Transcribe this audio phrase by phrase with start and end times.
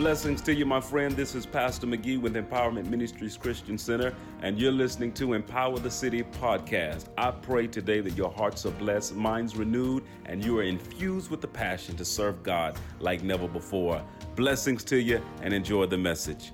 [0.00, 1.14] Blessings to you, my friend.
[1.14, 5.90] This is Pastor McGee with Empowerment Ministries Christian Center, and you're listening to Empower the
[5.90, 7.08] City podcast.
[7.18, 11.42] I pray today that your hearts are blessed, minds renewed, and you are infused with
[11.42, 14.02] the passion to serve God like never before.
[14.36, 16.50] Blessings to you, and enjoy the message.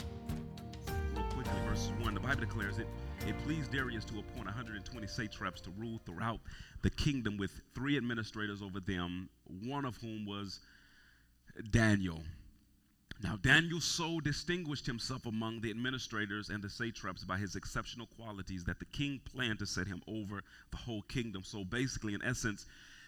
[1.14, 2.88] Real quickly, verse 1, the Bible declares it.
[3.28, 6.40] It pleased Darius to appoint 120 satraps to rule throughout
[6.82, 9.28] the kingdom with three administrators over them,
[9.62, 10.58] one of whom was
[11.70, 12.24] Daniel.
[13.22, 18.64] Now, Daniel so distinguished himself among the administrators and the satraps by his exceptional qualities
[18.64, 21.42] that the king planned to set him over the whole kingdom.
[21.42, 22.66] So, basically, in essence,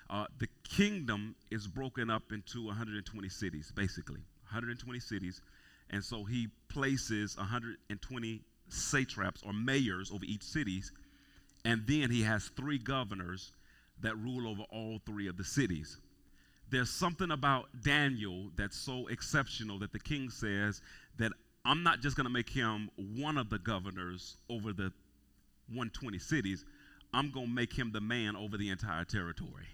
[0.08, 5.42] uh, the kingdom is broken up into 120 cities, basically, 120 cities.
[5.90, 10.92] And so he places 120 satraps or mayors over each cities.
[11.64, 13.52] And then he has three governors
[14.00, 15.98] that rule over all three of the cities
[16.70, 20.82] there's something about Daniel that's so exceptional that the king says
[21.18, 21.32] that
[21.65, 24.93] I'm not just going to make him one of the governors over the
[25.68, 26.65] 120 cities,
[27.12, 29.66] I'm going to make him the man over the entire territory.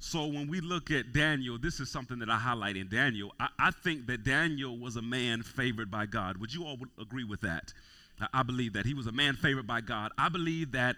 [0.00, 3.32] So when we look at Daniel, this is something that I highlight in Daniel.
[3.40, 6.36] I, I think that Daniel was a man favored by God.
[6.38, 7.72] Would you all agree with that?
[8.20, 10.12] I, I believe that he was a man favored by God.
[10.16, 10.96] I believe that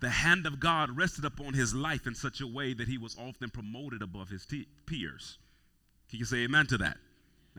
[0.00, 3.16] the hand of God rested upon his life in such a way that he was
[3.18, 4.46] often promoted above his
[4.86, 5.38] peers.
[6.08, 6.96] Can you say amen to that?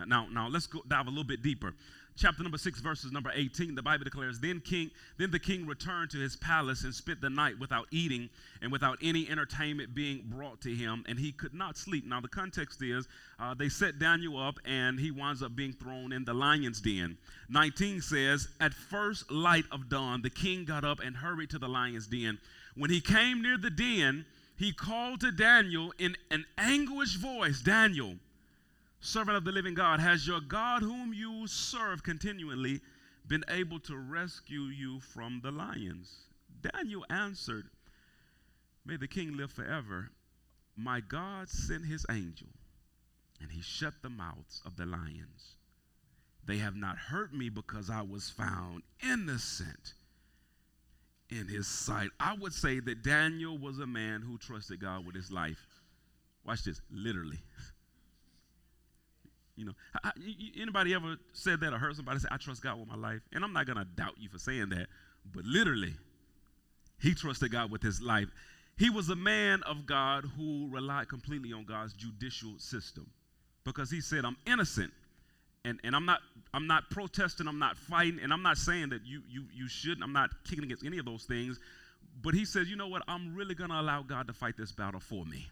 [0.05, 1.73] Now, now let's go dive a little bit deeper.
[2.17, 6.11] Chapter number 6 verses number 18 the bible declares then king then the king returned
[6.11, 8.29] to his palace and spent the night without eating
[8.61, 12.05] and without any entertainment being brought to him and he could not sleep.
[12.05, 13.07] Now the context is
[13.39, 17.17] uh, they set daniel up and he winds up being thrown in the lion's den.
[17.49, 21.69] 19 says at first light of dawn the king got up and hurried to the
[21.69, 22.39] lion's den.
[22.75, 24.25] When he came near the den
[24.57, 28.15] he called to daniel in an anguished voice daniel
[29.01, 32.79] servant of the living God, has your God, whom you serve continually,
[33.27, 36.27] been able to rescue you from the lions?
[36.61, 37.65] Daniel answered,
[38.85, 40.11] May the king live forever.
[40.75, 42.47] My God sent his angel,
[43.41, 45.55] and he shut the mouths of the lions.
[46.45, 49.93] They have not hurt me because I was found innocent
[51.29, 52.09] in his sight.
[52.19, 55.81] I would say that Daniel was a man who trusted God with his life.
[56.45, 57.39] Watch this, literally.
[59.55, 59.73] You know,
[60.03, 60.11] I,
[60.59, 63.21] anybody ever said that or heard somebody say, I trust God with my life?
[63.33, 64.87] And I'm not going to doubt you for saying that,
[65.33, 65.93] but literally,
[67.01, 68.29] he trusted God with his life.
[68.77, 73.09] He was a man of God who relied completely on God's judicial system
[73.63, 74.91] because he said, I'm innocent.
[75.63, 76.21] And, and I'm not
[76.55, 80.01] I'm not protesting, I'm not fighting, and I'm not saying that you you you shouldn't,
[80.01, 81.59] I'm not kicking against any of those things.
[82.23, 84.99] But he says, you know what, I'm really gonna allow God to fight this battle
[84.99, 85.47] for me.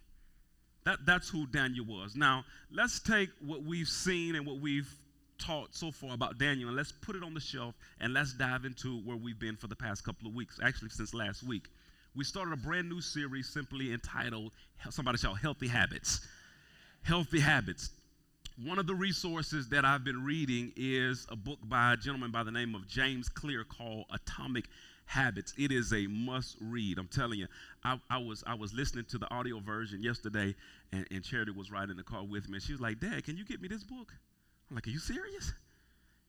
[0.89, 2.15] That, that's who Daniel was.
[2.15, 4.91] Now, let's take what we've seen and what we've
[5.37, 8.65] taught so far about Daniel and let's put it on the shelf and let's dive
[8.65, 11.67] into where we've been for the past couple of weeks, actually, since last week.
[12.15, 14.51] We started a brand new series simply entitled,
[14.89, 16.21] somebody shout, Healthy Habits.
[17.03, 17.91] Healthy Habits.
[18.65, 22.41] One of the resources that I've been reading is a book by a gentleman by
[22.41, 24.65] the name of James Clear called Atomic
[25.09, 25.53] habits.
[25.57, 26.99] It is a must read.
[26.99, 27.47] I'm telling you.
[27.83, 30.55] I, I was I was listening to the audio version yesterday,
[30.91, 33.35] and, and Charity was riding the car with me, and she was like, "Dad, can
[33.35, 34.13] you get me this book?"
[34.69, 35.51] I'm like, "Are you serious?"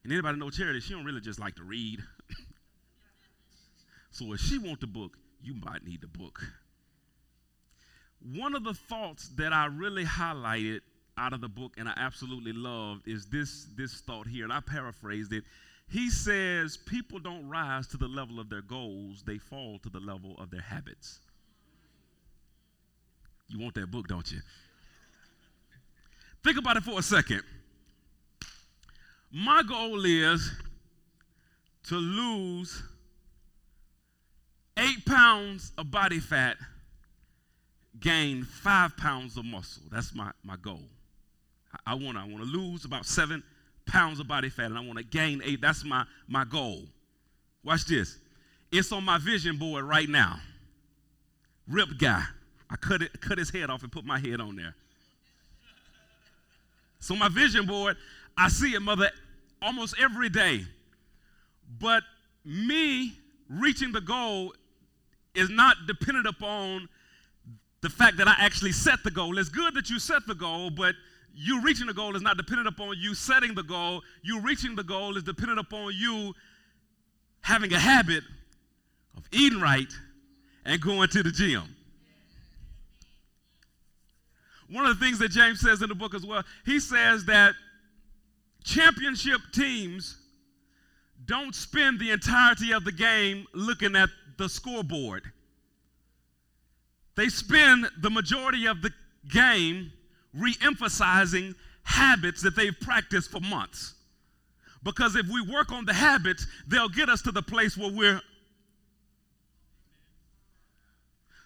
[0.03, 0.79] And anybody know Charity?
[0.79, 1.99] She don't really just like to read.
[4.11, 6.41] so if she want the book, you might need the book.
[8.35, 10.79] One of the thoughts that I really highlighted
[11.19, 14.59] out of the book and I absolutely loved is this this thought here, and I
[14.59, 15.43] paraphrased it.
[15.91, 19.99] He says people don't rise to the level of their goals, they fall to the
[19.99, 21.19] level of their habits.
[23.49, 24.39] You want that book, don't you?
[26.45, 27.41] Think about it for a second.
[29.33, 30.49] My goal is
[31.87, 32.81] to lose
[34.77, 36.55] eight pounds of body fat,
[37.99, 39.83] gain five pounds of muscle.
[39.91, 40.83] That's my, my goal.
[41.73, 43.43] I, I want I want to lose about seven
[43.91, 45.59] pounds of body fat and I want to gain eight.
[45.61, 46.83] That's my, my goal.
[47.63, 48.17] Watch this.
[48.71, 50.39] It's on my vision board right now.
[51.67, 52.23] Rip guy.
[52.69, 54.75] I cut, it, cut his head off and put my head on there.
[57.01, 57.97] So my vision board,
[58.37, 59.09] I see it, mother,
[59.61, 60.61] almost every day.
[61.79, 62.03] But
[62.45, 63.13] me
[63.49, 64.53] reaching the goal
[65.35, 66.87] is not dependent upon
[67.81, 69.37] the fact that I actually set the goal.
[69.37, 70.95] It's good that you set the goal, but
[71.33, 74.01] you reaching the goal is not dependent upon you setting the goal.
[74.21, 76.33] You reaching the goal is dependent upon you
[77.41, 78.23] having a habit
[79.17, 79.91] of eating right
[80.65, 81.75] and going to the gym.
[84.69, 87.53] One of the things that James says in the book as well, he says that
[88.63, 90.17] championship teams
[91.25, 95.31] don't spend the entirety of the game looking at the scoreboard.
[97.15, 98.91] They spend the majority of the
[99.29, 99.91] game
[100.33, 103.93] re emphasizing habits that they've practiced for months.
[104.83, 108.21] Because if we work on the habits, they'll get us to the place where we're.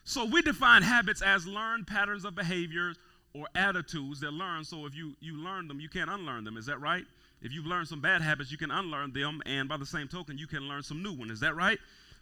[0.04, 2.98] So we define habits as learned patterns of behaviors
[3.34, 4.64] or attitudes that learn.
[4.64, 6.58] So if you, you learn them, you can't unlearn them.
[6.58, 7.04] Is that right?
[7.42, 10.38] If you've learned some bad habits, you can unlearn them, and by the same token,
[10.38, 11.32] you can learn some new ones.
[11.32, 11.78] Is that right?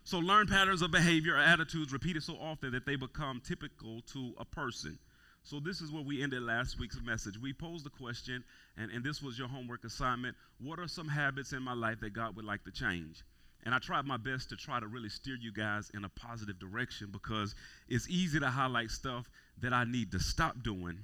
[0.06, 4.34] So learn patterns of behavior or attitudes repeated so often that they become typical to
[4.38, 4.98] a person.
[5.44, 7.38] So this is where we ended last week's message.
[7.38, 8.44] We posed the question,
[8.78, 10.38] and, and this was your homework assignment.
[10.60, 13.24] What are some habits in my life that God would like to change?
[13.66, 16.60] And I tried my best to try to really steer you guys in a positive
[16.60, 17.56] direction because
[17.90, 19.30] it's easy to highlight stuff
[19.62, 21.00] that I need to stop doing.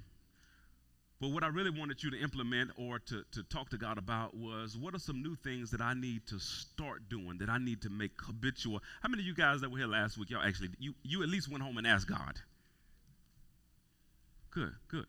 [1.22, 4.38] But what I really wanted you to implement or to, to talk to God about
[4.38, 7.82] was what are some new things that I need to start doing, that I need
[7.82, 8.82] to make habitual?
[9.02, 11.30] How many of you guys that were here last week, y'all actually, you, you at
[11.30, 12.40] least went home and asked God?
[14.51, 15.06] Good, good.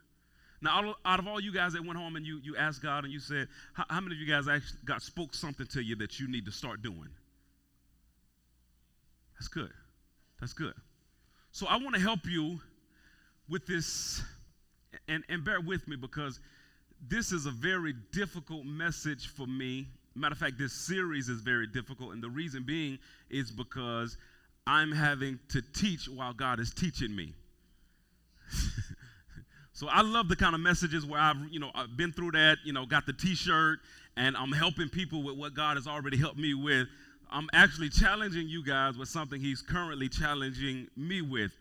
[0.62, 3.12] Now, out of, all you guys that went home and you, you asked God and
[3.12, 6.20] you said, how, how many of you guys actually God spoke something to you that
[6.20, 7.08] you need to start doing?
[9.34, 9.70] That's good.
[10.38, 10.74] That's good.
[11.50, 12.60] So I want to help you
[13.48, 14.22] with this,
[15.08, 16.40] and, and bear with me because
[17.08, 19.86] this is a very difficult message for me.
[20.14, 22.98] Matter of fact, this series is very difficult, and the reason being
[23.30, 24.18] is because
[24.66, 27.32] I'm having to teach while God is teaching me.
[29.80, 32.58] So I love the kind of messages where I've, you know, I've been through that,
[32.66, 33.78] you know, got the t-shirt
[34.14, 36.86] and I'm helping people with what God has already helped me with.
[37.30, 41.52] I'm actually challenging you guys with something he's currently challenging me with.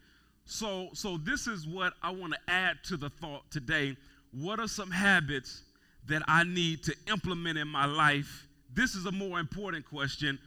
[0.44, 3.96] So so this is what I want to add to the thought today.
[4.34, 5.62] What are some habits
[6.08, 8.48] that I need to implement in my life?
[8.74, 10.38] This is a more important question.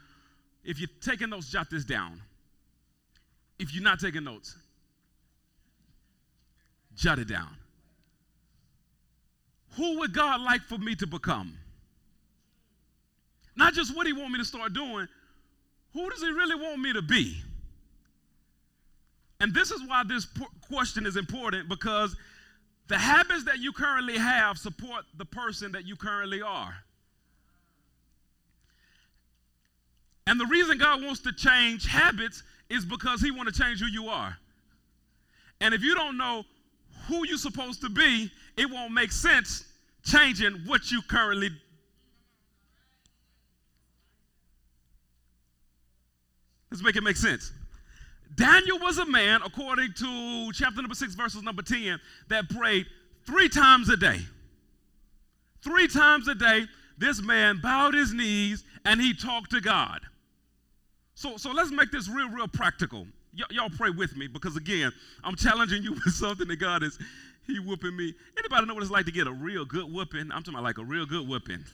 [0.62, 2.20] If you're taking notes, jot this down.
[3.58, 4.58] If you're not taking notes,
[6.94, 7.56] jot it down.
[9.76, 11.56] Who would God like for me to become?
[13.56, 15.08] Not just what He want me to start doing,
[15.92, 17.42] who does He really want me to be?
[19.40, 20.26] And this is why this
[20.68, 22.16] question is important because
[22.88, 26.74] the habits that you currently have support the person that you currently are.
[30.26, 33.86] And the reason God wants to change habits is because He want to change who
[33.86, 34.36] you are.
[35.60, 36.44] And if you don't know
[37.08, 39.64] who you're supposed to be, it won't make sense
[40.04, 41.50] changing what you currently
[46.72, 47.52] Let's make it make sense.
[48.34, 52.00] Daniel was a man, according to chapter number 6, verses number 10,
[52.30, 52.86] that prayed
[53.26, 54.20] three times a day.
[55.62, 56.66] Three times a day,
[56.96, 60.00] this man bowed his knees and he talked to God.
[61.14, 63.06] So, so let's make this real, real practical.
[63.38, 66.98] Y- y'all pray with me because, again, I'm challenging you with something that God is
[67.46, 68.14] he whooping me.
[68.38, 70.30] Anybody know what it's like to get a real good whooping?
[70.32, 71.64] I'm talking about like a real good whooping.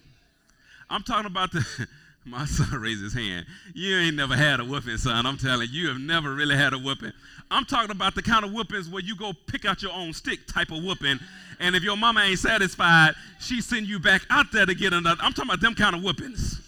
[0.91, 1.65] I'm talking about the.
[2.25, 3.47] My son raised his hand.
[3.75, 5.25] You ain't never had a whooping, son.
[5.25, 7.12] I'm telling you, you have never really had a whooping.
[7.50, 10.41] I'm talking about the kind of whoopings where you go pick out your own stick
[10.47, 11.19] type of whooping.
[11.59, 15.21] And if your mama ain't satisfied, she send you back out there to get another.
[15.23, 16.61] I'm talking about them kind of whoopings.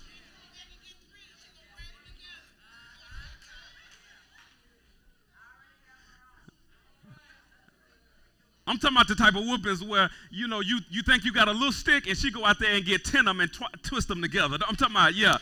[8.71, 11.49] I'm talking about the type of whoopings where you know you you think you got
[11.49, 13.83] a little stick and she go out there and get ten of them and tw-
[13.83, 14.59] twist them together.
[14.69, 15.39] I'm talking about yeah.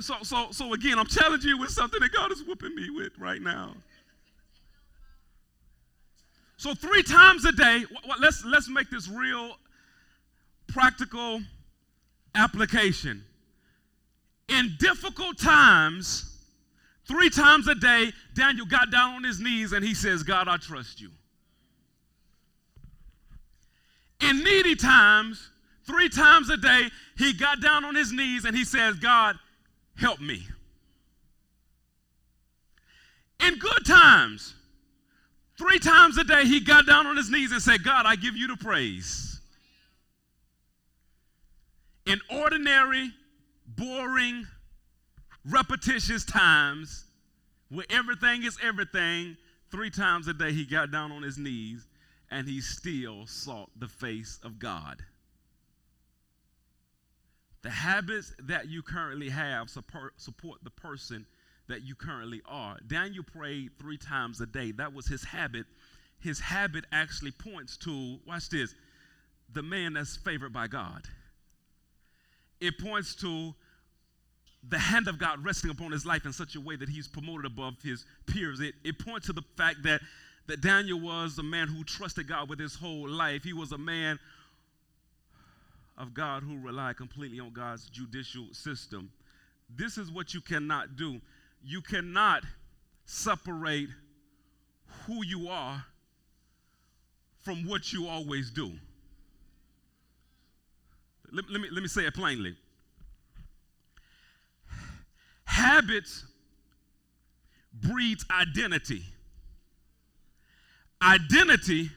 [0.00, 3.18] So so so again, I'm challenging you with something that God is whooping me with
[3.18, 3.74] right now.
[6.56, 7.84] So three times a day,
[8.20, 9.56] let's let's make this real
[10.68, 11.40] practical
[12.36, 13.24] application.
[14.48, 16.36] In difficult times,
[17.08, 20.58] three times a day, Daniel got down on his knees and he says, God, I
[20.58, 21.10] trust you.
[24.20, 25.50] In needy times,
[25.84, 29.36] three times a day, he got down on his knees and he says, God,
[29.96, 30.46] help me.
[33.46, 34.54] In good times,
[35.56, 38.36] three times a day, he got down on his knees and said, God, I give
[38.36, 39.40] you the praise.
[42.06, 43.12] In ordinary,
[43.66, 44.46] boring,
[45.44, 47.04] repetitious times,
[47.70, 49.36] where everything is everything,
[49.70, 51.87] three times a day, he got down on his knees
[52.30, 55.02] and he still sought the face of God.
[57.62, 61.26] The habits that you currently have support, support the person
[61.68, 62.76] that you currently are.
[62.86, 64.72] Daniel prayed three times a day.
[64.72, 65.66] That was his habit.
[66.20, 68.74] His habit actually points to, watch this,
[69.52, 71.02] the man that's favored by God.
[72.60, 73.54] it points to
[74.68, 77.46] the hand of God resting upon his life in such a way that he's promoted
[77.46, 78.60] above his peers.
[78.60, 80.00] It, it points to the fact that,
[80.48, 83.44] that Daniel was a man who trusted God with his whole life.
[83.44, 84.18] He was a man
[85.96, 89.10] of God who relied completely on God's judicial system.
[89.68, 91.20] This is what you cannot do.
[91.62, 92.44] You cannot
[93.04, 93.90] separate
[95.06, 95.84] who you are
[97.44, 98.72] from what you always do.
[101.30, 102.56] Let, let, me, let me say it plainly.
[105.44, 106.24] Habits
[107.74, 109.02] breeds identity.
[111.02, 111.90] Identity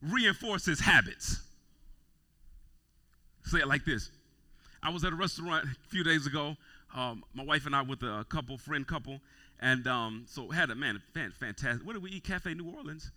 [0.00, 1.40] reinforces habits.
[3.44, 4.10] Say it like this.
[4.82, 6.56] I was at a restaurant a few days ago.
[6.94, 9.20] Um, my wife and I with a couple, friend couple,
[9.60, 11.84] and um, so had a man, fantastic.
[11.84, 12.24] What did we eat?
[12.24, 13.10] Cafe New Orleans.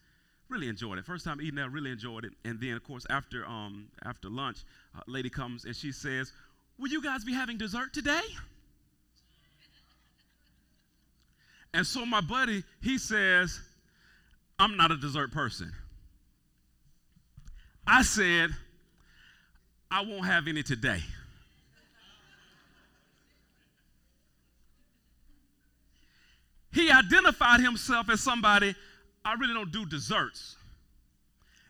[0.50, 1.06] Really enjoyed it.
[1.06, 2.32] First time eating there, really enjoyed it.
[2.46, 4.60] And then, of course, after um, after lunch,
[4.96, 6.32] a lady comes and she says,
[6.80, 8.22] "Will you guys be having dessert today?"
[11.74, 13.60] And so my buddy, he says,
[14.60, 15.74] "I'm not a dessert person."
[17.86, 18.56] I said,
[19.90, 21.04] "I won't have any today."
[26.72, 28.76] He identified himself as somebody
[29.26, 30.56] I really don't do desserts.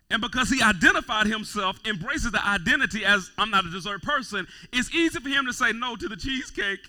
[0.09, 4.93] And because he identified himself, embraces the identity as I'm not a dessert person, it's
[4.93, 6.79] easy for him to say no to the cheesecake.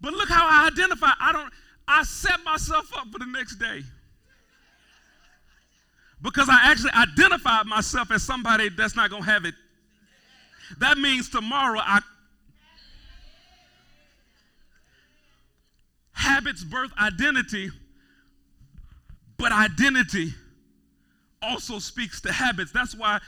[0.00, 1.12] But look how I identify.
[1.20, 1.52] I don't
[1.90, 3.82] I set myself up for the next day.
[6.22, 9.54] Because I actually identified myself as somebody that's not going to have it.
[10.78, 12.00] That means tomorrow I
[16.12, 17.70] Habits birth identity,
[19.38, 20.34] but identity
[21.40, 22.72] also speaks to habits.
[22.72, 23.20] That's why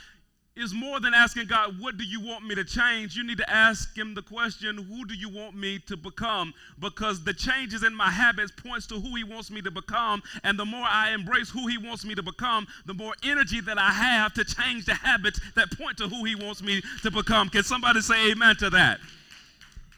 [0.55, 3.15] it's more than asking God, What do you want me to change?
[3.15, 6.53] You need to ask Him the question, Who do you want me to become?
[6.79, 10.21] Because the changes in my habits points to who He wants me to become.
[10.43, 13.79] And the more I embrace who He wants me to become, the more energy that
[13.79, 17.49] I have to change the habits that point to who He wants me to become.
[17.49, 18.99] Can somebody say amen to that?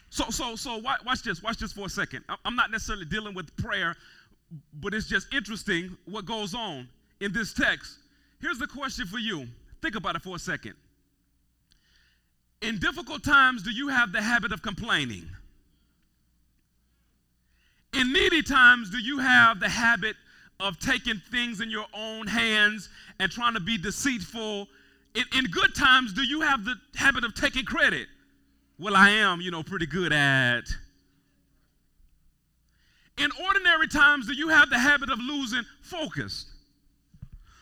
[0.10, 1.44] So, so, so watch this.
[1.44, 2.24] Watch this for a second.
[2.46, 3.98] I'm not necessarily dealing with prayer,
[4.76, 6.88] but it's just interesting what goes on
[7.20, 7.98] in this text.
[8.40, 9.48] Here's the question for you.
[9.86, 10.74] Think about it for a second.
[12.63, 15.30] In difficult times, do you have the habit of complaining?
[17.94, 20.15] In needy times, do you have the habit
[20.60, 22.89] of taking things in your own hands
[23.20, 24.68] and trying to be deceitful?
[25.13, 28.08] In, in good times, do you have the habit of taking credit?
[28.80, 30.63] Well, I am, you know, pretty good at.
[33.20, 36.48] In ordinary times, do you have the habit of losing focus?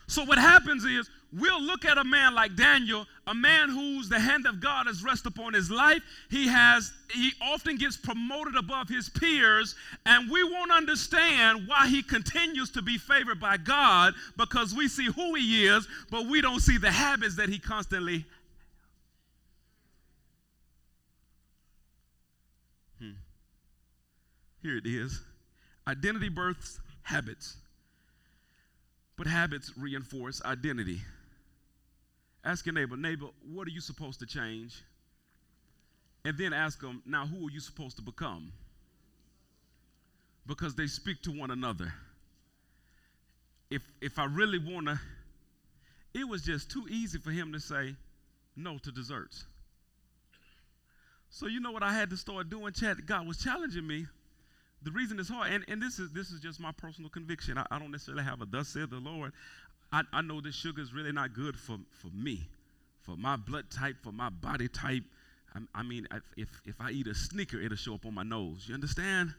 [0.08, 4.20] So, what happens is we'll look at a man like Daniel, a man whose the
[4.20, 6.02] hand of God has rested upon his life.
[6.30, 9.76] He has he often gets promoted above his peers,
[10.06, 15.06] and we won't understand why he continues to be favored by God because we see
[15.06, 18.26] who he is, but we don't see the habits that he constantly
[23.00, 23.12] hmm.
[24.62, 25.22] Here it is
[25.88, 27.58] identity births habits,
[29.18, 31.02] but habits reinforce identity.
[32.46, 34.84] Ask your neighbor, neighbor, what are you supposed to change?
[36.26, 38.52] And then ask them, now who are you supposed to become?
[40.46, 41.94] Because they speak to one another.
[43.70, 45.00] If, if I really want to,
[46.14, 47.96] it was just too easy for him to say
[48.56, 49.46] no to desserts.
[51.30, 52.74] So you know what I had to start doing?
[52.74, 53.06] Chat.
[53.06, 54.06] God was challenging me
[54.84, 57.58] the reason it's hard, and, and this is this is just my personal conviction.
[57.58, 59.32] I, I don't necessarily have a thus said the Lord.
[59.94, 62.42] I, I know this sugar is really not good for, for me,
[63.04, 65.04] for my blood type, for my body type.
[65.54, 68.66] I, I mean, if, if I eat a Snicker, it'll show up on my nose.
[68.68, 69.36] You understand?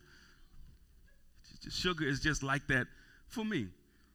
[1.69, 2.87] Sugar is just like that
[3.27, 3.67] for me.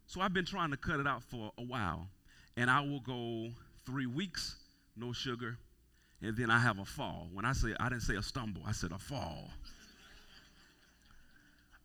[0.08, 2.08] So I've been trying to cut it out for a while.
[2.55, 3.50] And I will go
[3.86, 4.55] three weeks,
[4.96, 5.58] no sugar,
[6.22, 7.27] and then I have a fall.
[7.34, 9.50] When I say, I didn't say a stumble, I said a fall.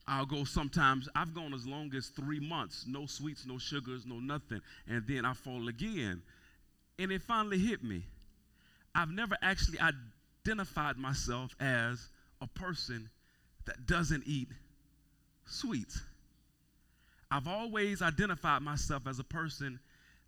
[0.06, 4.20] I'll go sometimes, I've gone as long as three months, no sweets, no sugars, no
[4.20, 4.60] nothing.
[4.86, 6.22] And then I fall again.
[6.98, 8.02] And it finally hit me.
[8.94, 12.08] I've never actually identified myself as
[12.40, 13.08] a person
[13.64, 14.48] that doesn't eat
[15.46, 16.00] sweets.
[17.30, 19.80] I've always identified myself as a person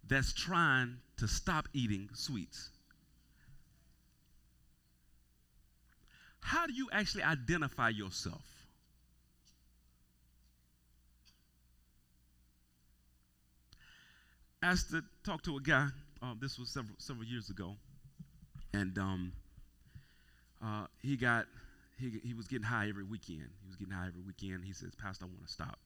[0.09, 2.71] that's trying to stop eating sweets.
[6.41, 8.56] How do you actually identify yourself?
[14.67, 15.89] Asked to talk to a guy.
[16.23, 17.77] Um, this was several several years ago,
[18.73, 19.33] and um,
[20.65, 21.47] uh, he got
[21.99, 23.49] he, he was getting high every weekend.
[23.63, 24.65] He was getting high every weekend.
[24.65, 25.79] He says, Pastor, I want to stop.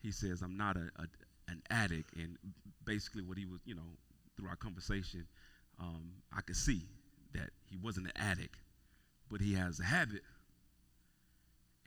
[0.00, 1.06] He says, I'm not a, a,
[1.48, 2.14] an addict.
[2.16, 2.38] And
[2.84, 3.90] basically, what he was, you know,
[4.36, 5.26] through our conversation,
[5.80, 6.82] um, I could see
[7.34, 8.56] that he wasn't an addict,
[9.30, 10.22] but he has a habit.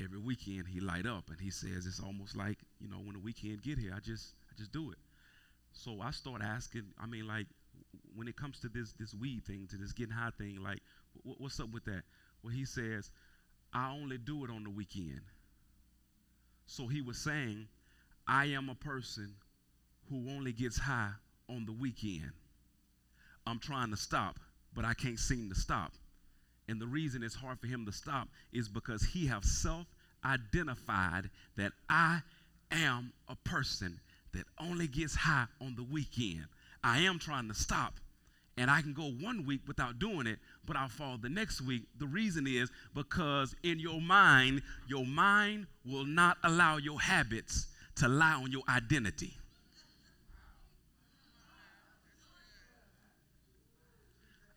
[0.03, 3.19] Every weekend he light up, and he says it's almost like you know when the
[3.19, 4.97] weekend get here, I just I just do it.
[5.73, 6.83] So I start asking.
[7.01, 7.47] I mean, like
[8.15, 10.79] when it comes to this this weed thing, to this getting high thing, like
[11.23, 12.03] what's up with that?
[12.43, 13.09] Well, he says
[13.73, 15.21] I only do it on the weekend.
[16.65, 17.67] So he was saying,
[18.27, 19.35] I am a person
[20.09, 21.11] who only gets high
[21.49, 22.31] on the weekend.
[23.45, 24.39] I'm trying to stop,
[24.73, 25.93] but I can't seem to stop.
[26.67, 31.71] And the reason it's hard for him to stop is because he have self-identified that
[31.89, 32.19] I
[32.71, 33.99] am a person
[34.33, 36.45] that only gets high on the weekend.
[36.83, 37.93] I am trying to stop.
[38.57, 41.83] And I can go one week without doing it, but I'll fall the next week.
[41.99, 48.07] The reason is because in your mind, your mind will not allow your habits to
[48.07, 49.33] lie on your identity.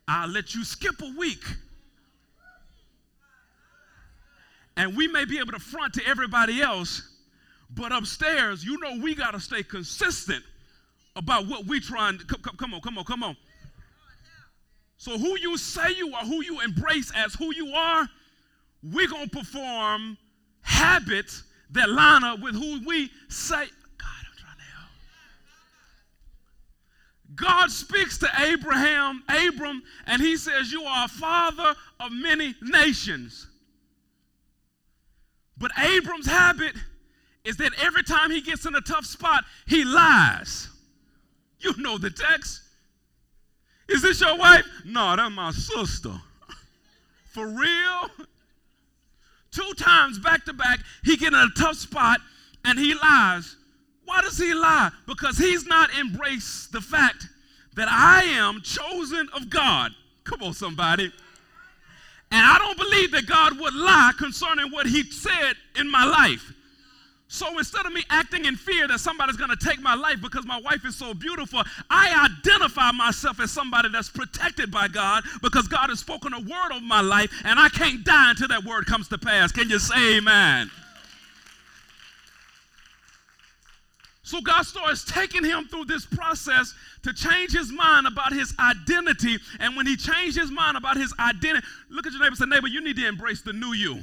[0.06, 1.42] I'll let you skip a week.
[4.76, 7.00] And we may be able to front to everybody else,
[7.74, 10.44] but upstairs, you know, we got to stay consistent
[11.16, 12.24] about what we trying to.
[12.24, 13.36] Come, come on, come on, come on.
[14.96, 18.08] So, who you say you are, who you embrace as who you are,
[18.82, 20.16] we're going to perform
[20.60, 24.90] habits that line up with who we say God, I'm trying to help.
[27.34, 33.48] God speaks to Abraham, Abram, and he says, You are a father of many nations.
[35.56, 36.74] But Abram's habit
[37.44, 40.68] is that every time he gets in a tough spot, he lies.
[41.60, 42.62] You know the text.
[43.88, 44.64] Is this your wife?
[44.84, 46.12] No, that's my sister.
[47.32, 48.26] For real?
[49.50, 52.18] Two times back to back, he get in a tough spot
[52.64, 53.56] and he lies.
[54.04, 54.90] Why does he lie?
[55.06, 57.26] Because he's not embraced the fact
[57.74, 59.92] that I am chosen of God.
[60.24, 61.12] Come on, somebody.
[62.30, 66.52] And I don't believe that God would lie concerning what he said in my life.
[67.34, 70.46] So instead of me acting in fear that somebody's going to take my life because
[70.46, 75.66] my wife is so beautiful, I identify myself as somebody that's protected by God because
[75.66, 78.86] God has spoken a word over my life and I can't die until that word
[78.86, 79.50] comes to pass.
[79.50, 80.70] Can you say amen?
[84.22, 89.38] So God starts taking him through this process to change his mind about his identity.
[89.58, 92.46] And when he changed his mind about his identity, look at your neighbor and say,
[92.46, 93.98] neighbor, you need to embrace the new you.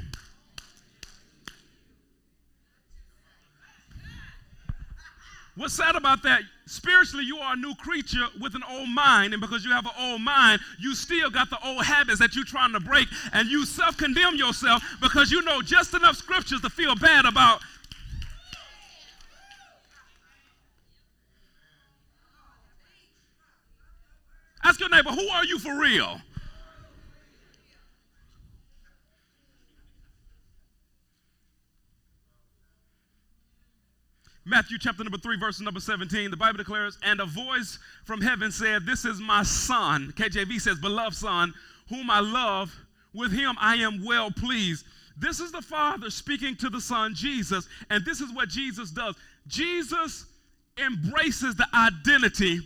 [5.56, 6.42] What's sad about that?
[6.66, 9.92] Spiritually, you are a new creature with an old mind, and because you have an
[10.00, 13.66] old mind, you still got the old habits that you're trying to break, and you
[13.66, 17.62] self condemn yourself because you know just enough scriptures to feel bad about
[24.64, 26.22] Ask your neighbor, who are you for real?
[34.44, 38.52] Matthew chapter number 3, verse number 17, the Bible declares, And a voice from heaven
[38.52, 40.14] said, This is my son.
[40.16, 41.54] KJV says, Beloved son,
[41.90, 42.76] whom I love,
[43.14, 44.86] with him I am well pleased.
[45.18, 49.16] This is the Father speaking to the Son, Jesus, and this is what Jesus does.
[49.48, 50.26] Jesus
[50.84, 52.60] embraces the identity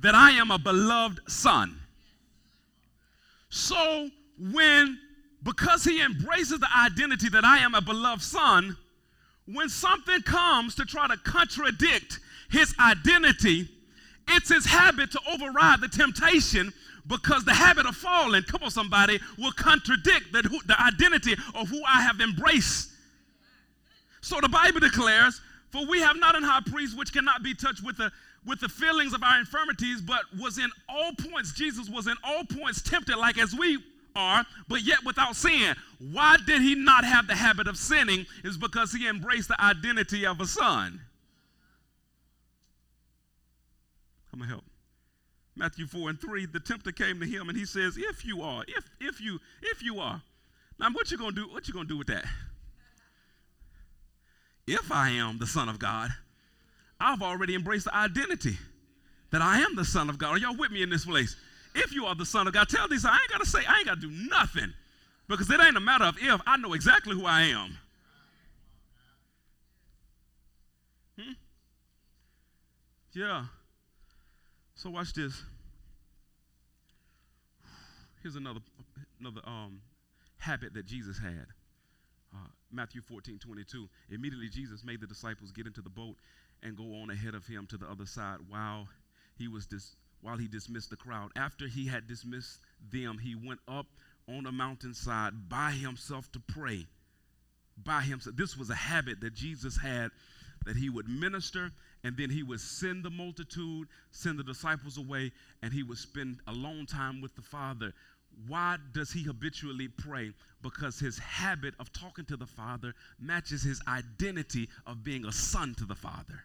[0.00, 1.78] that I am a beloved son.
[3.50, 4.98] So when,
[5.42, 8.76] because he embraces the identity that I am a beloved son,
[9.54, 13.68] when something comes to try to contradict his identity,
[14.28, 16.72] it's his habit to override the temptation
[17.06, 21.82] because the habit of falling, come on, somebody, will contradict the, the identity of who
[21.84, 22.90] I have embraced.
[24.20, 27.82] So the Bible declares, For we have not an high priest which cannot be touched
[27.84, 28.12] with the
[28.46, 32.42] with the feelings of our infirmities, but was in all points, Jesus was in all
[32.44, 33.78] points tempted like as we
[34.14, 35.74] are, but yet without sin.
[35.98, 38.26] Why did he not have the habit of sinning?
[38.44, 41.00] Is because he embraced the identity of a son.
[44.32, 44.64] I'm gonna help.
[45.56, 48.64] Matthew 4 and 3, the tempter came to him and he says, If you are,
[48.68, 50.22] if if you, if you are.
[50.78, 51.48] Now what you gonna do?
[51.48, 52.24] What you gonna do with that?
[54.66, 56.10] If I am the Son of God,
[56.98, 58.56] I've already embraced the identity
[59.30, 60.36] that I am the Son of God.
[60.36, 61.36] Are y'all with me in this place?
[61.74, 63.78] If you are the Son of God, tell these, I ain't got to say, I
[63.78, 64.72] ain't got to do nothing
[65.28, 66.40] because it ain't a matter of if.
[66.46, 67.78] I know exactly who I am.
[71.18, 71.32] Hmm?
[73.12, 73.44] Yeah.
[74.74, 75.42] So watch this.
[78.22, 78.60] here's another
[79.20, 79.80] another um,
[80.38, 81.46] habit that Jesus had.
[82.34, 83.88] Uh, Matthew 14, 22.
[84.10, 86.16] Immediately Jesus made the disciples get into the boat
[86.62, 88.88] and go on ahead of him to the other side while
[89.36, 91.30] he was dis- while he dismissed the crowd.
[91.36, 93.86] After he had dismissed them, he went up
[94.28, 96.86] on a mountainside by himself to pray.
[97.82, 98.36] By himself.
[98.36, 100.10] This was a habit that Jesus had
[100.66, 101.72] that he would minister
[102.04, 106.38] and then he would send the multitude, send the disciples away, and he would spend
[106.46, 107.92] a long time with the Father.
[108.46, 110.32] Why does he habitually pray?
[110.62, 115.74] Because his habit of talking to the Father matches his identity of being a son
[115.76, 116.44] to the Father.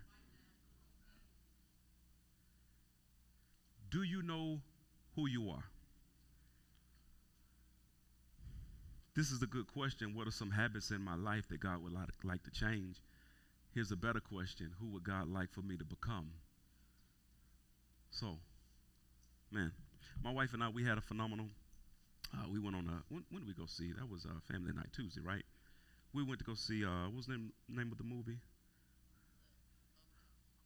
[3.96, 4.60] Do you know
[5.16, 5.64] who you are?
[9.16, 10.14] This is a good question.
[10.14, 12.98] What are some habits in my life that God would like, to change?
[13.74, 16.32] Here's a better question Who would God like for me to become?
[18.12, 18.40] So,
[19.50, 19.72] man,
[20.22, 21.48] my wife and I, we had a phenomenal.
[22.34, 23.02] Uh, we went on a.
[23.08, 23.94] When, when, did we go see?
[23.94, 25.46] That was uh, family night Tuesday, right?
[26.14, 26.84] We went to go see.
[26.84, 28.40] Uh, what was the name, name of the movie?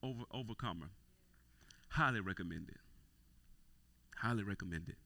[0.01, 0.89] Over Overcomer.
[1.89, 2.77] Highly recommend it.
[4.19, 4.97] Highly recommend it.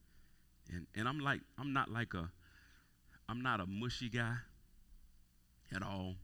[0.73, 2.31] And and I'm like I'm not like a
[3.29, 4.35] I'm not a mushy guy
[5.75, 6.15] at all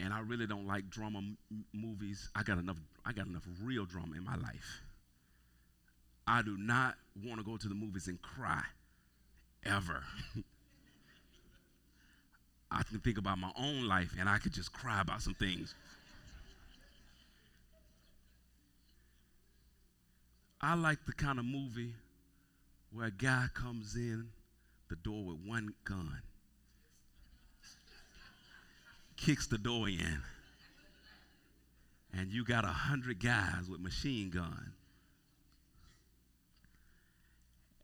[0.00, 1.36] and I really don't like drama m-
[1.72, 2.30] movies.
[2.34, 2.78] I got enough.
[3.04, 4.82] I got enough real drama in my life.
[6.26, 8.62] I do not want to go to the movies and cry,
[9.64, 10.02] ever.
[12.70, 15.74] I can think about my own life and I could just cry about some things.
[20.62, 21.94] I like the kind of movie
[22.92, 24.28] where a guy comes in
[24.88, 26.20] the door with one gun
[29.20, 30.22] kicks the door in,
[32.12, 34.72] and you got a hundred guys with machine gun,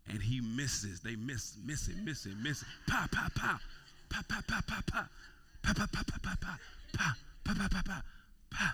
[0.08, 1.00] and he misses.
[1.00, 2.68] They miss, miss it, miss it, miss it.
[2.86, 3.58] Pa pa, pa
[4.08, 4.82] pa pa pa pa,
[5.62, 6.58] pa pa pa pa pa pa,
[6.92, 8.02] pa pa pa pa pa,
[8.50, 8.72] pa.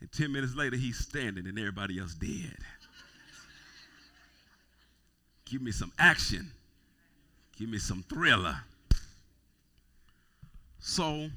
[0.00, 2.56] And ten minutes later, he's standing, and everybody else dead.
[5.44, 6.52] Give me some action.
[7.56, 8.56] Give me some thriller.
[10.78, 11.28] So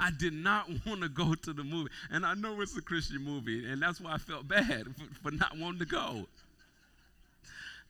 [0.00, 1.90] I did not want to go to the movie.
[2.10, 4.86] And I know it's a Christian movie, and that's why I felt bad
[5.22, 6.26] for, for not wanting to go.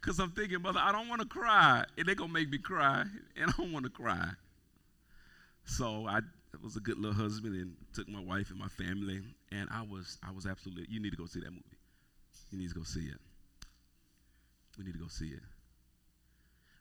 [0.00, 1.84] Because I'm thinking, mother, I don't want to cry.
[1.96, 3.04] And they're going to make me cry,
[3.36, 4.30] and I don't want to cry.
[5.64, 6.20] So I
[6.62, 10.18] was a good little husband and took my wife and my family, and I was,
[10.26, 11.78] I was absolutely, you need to go see that movie.
[12.50, 13.18] You need to go see it.
[14.78, 15.42] We need to go see it.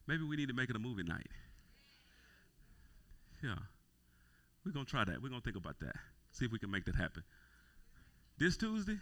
[0.08, 1.28] Maybe we need to make it a movie night.
[3.44, 3.56] Yeah.
[4.66, 5.22] We're to try that.
[5.22, 5.96] We're to think about that.
[6.32, 7.24] See if we can make that happen.
[8.38, 8.98] This Tuesday?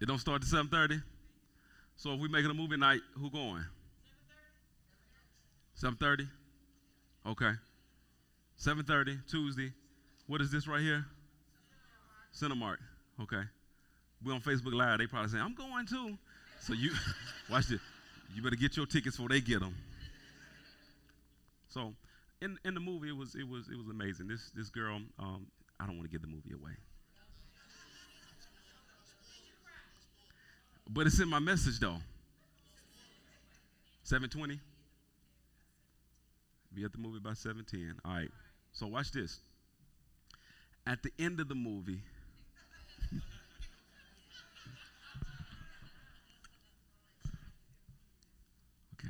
[0.00, 1.02] It don't start at 7.30?
[1.96, 3.64] So if we make it a movie night, who going?
[5.82, 6.28] 7.30?
[7.26, 7.52] Okay.
[8.60, 9.72] 7.30, Tuesday.
[10.26, 11.04] What is this right here?
[12.32, 12.76] Cinemark.
[13.20, 13.42] Okay
[14.24, 16.16] we on Facebook Live, they probably say, I'm going too.
[16.60, 16.90] So you,
[17.50, 17.80] watch this.
[18.34, 19.74] You better get your tickets before they get them.
[21.68, 21.94] So,
[22.40, 24.28] in, in the movie, it was it was it was amazing.
[24.28, 25.46] This this girl, um,
[25.80, 26.72] I don't want to give the movie away,
[30.88, 31.98] but it's in my message though.
[34.04, 34.58] 720.
[36.74, 38.00] Be at the movie by 710.
[38.04, 38.30] All right.
[38.72, 39.40] So watch this.
[40.86, 42.00] At the end of the movie.
[48.94, 49.08] okay.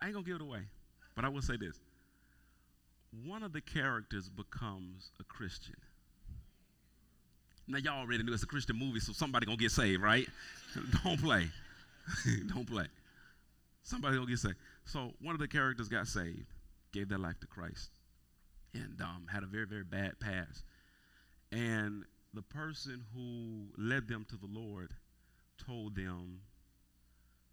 [0.00, 0.60] I ain't gonna give it away,
[1.14, 1.78] but I will say this.
[3.26, 5.76] One of the characters becomes a Christian.
[7.66, 10.28] Now y'all already knew it's a Christian movie, so somebody gonna get saved, right?
[11.04, 11.48] Don't play.
[12.48, 12.86] Don't play.
[13.82, 14.56] Somebody gonna get saved.
[14.84, 16.52] So one of the characters got saved,
[16.92, 17.90] gave their life to Christ,
[18.74, 20.64] and um, had a very, very bad past.
[21.52, 24.90] And the person who led them to the Lord
[25.64, 26.40] told them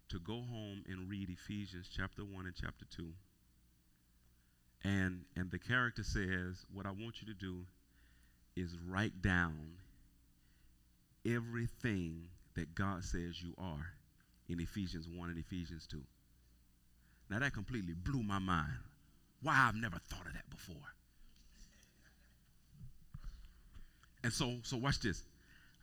[0.08, 3.08] to go home and read Ephesians chapter 1 and chapter 2.
[4.84, 7.64] And, and the character says, What I want you to do
[8.56, 9.76] is write down
[11.26, 13.86] everything that God says you are
[14.48, 16.00] in Ephesians 1 and Ephesians 2.
[17.30, 18.72] Now that completely blew my mind.
[19.42, 20.76] Why I've never thought of that before.
[24.22, 25.22] And so, so watch this.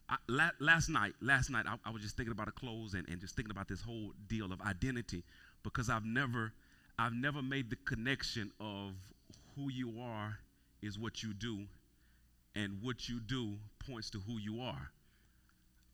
[0.07, 3.07] I, la- last night, last night, I, I, was just thinking about a close and,
[3.09, 5.23] and just thinking about this whole deal of identity
[5.63, 6.53] because I've never,
[6.97, 8.93] I've never made the connection of
[9.55, 10.39] who you are
[10.81, 11.65] is what you do,
[12.55, 14.91] and what you do points to who you are.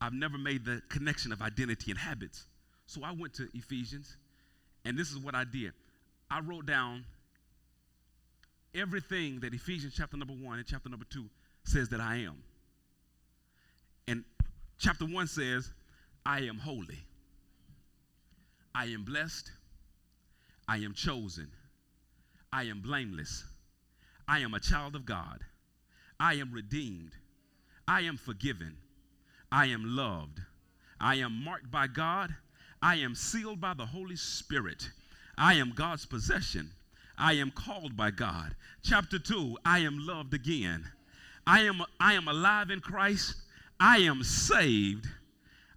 [0.06, 2.46] I've never made the connection of identity and habits.
[2.86, 4.16] So I went to Ephesians,
[4.84, 5.72] and this is what I did.
[6.30, 7.04] I wrote down
[8.72, 11.24] everything that Ephesians chapter number one and chapter number two
[11.64, 12.36] says that I am.
[14.06, 14.22] And
[14.78, 15.72] chapter one says,
[16.24, 17.04] I am holy.
[18.76, 19.50] I am blessed.
[20.68, 21.48] I am chosen.
[22.52, 23.44] I am blameless.
[24.28, 25.40] I am a child of God.
[26.20, 27.10] I am redeemed.
[27.88, 28.76] I am forgiven.
[29.50, 30.40] I am loved.
[31.00, 32.34] I am marked by God.
[32.82, 34.90] I am sealed by the Holy Spirit.
[35.38, 36.70] I am God's possession.
[37.18, 38.54] I am called by God.
[38.82, 40.84] Chapter 2, I am loved again.
[41.46, 43.36] I am, I am alive in Christ.
[43.78, 45.06] I am saved.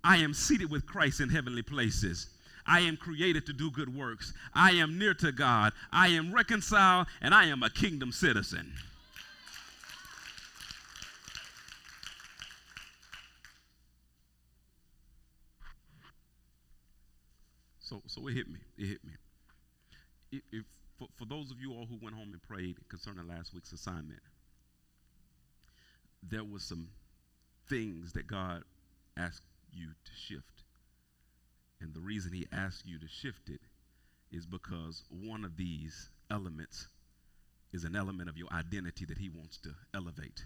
[0.04, 2.28] I am seated with Christ in heavenly places.
[2.66, 4.34] I am created to do good works.
[4.54, 5.74] I am near to God.
[5.92, 8.74] I am reconciled, and I am a kingdom citizen.
[17.90, 18.60] So, so it hit me.
[18.78, 19.14] It hit me.
[20.32, 20.64] If, if
[21.00, 24.20] for, for those of you all who went home and prayed concerning last week's assignment,
[26.22, 26.90] there was some
[27.68, 28.62] things that God
[29.18, 29.42] asked
[29.74, 30.64] you to shift.
[31.82, 33.62] And the reason he asked you to shift it
[34.32, 36.88] is because one of these elements
[37.74, 40.46] is an element of your identity that he wants to elevate.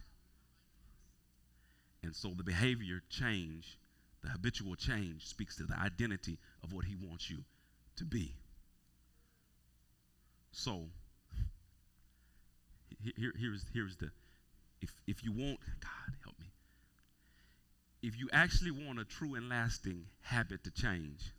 [2.04, 3.78] And so the behavior change,
[4.24, 7.40] the habitual change, speaks to the identity of what he wants you
[7.98, 8.34] to be.
[10.52, 10.86] So,
[13.04, 14.10] here, here's, here's the,
[14.82, 16.48] if, if you want, God help me,
[18.02, 21.34] if you actually want a true and lasting habit to change,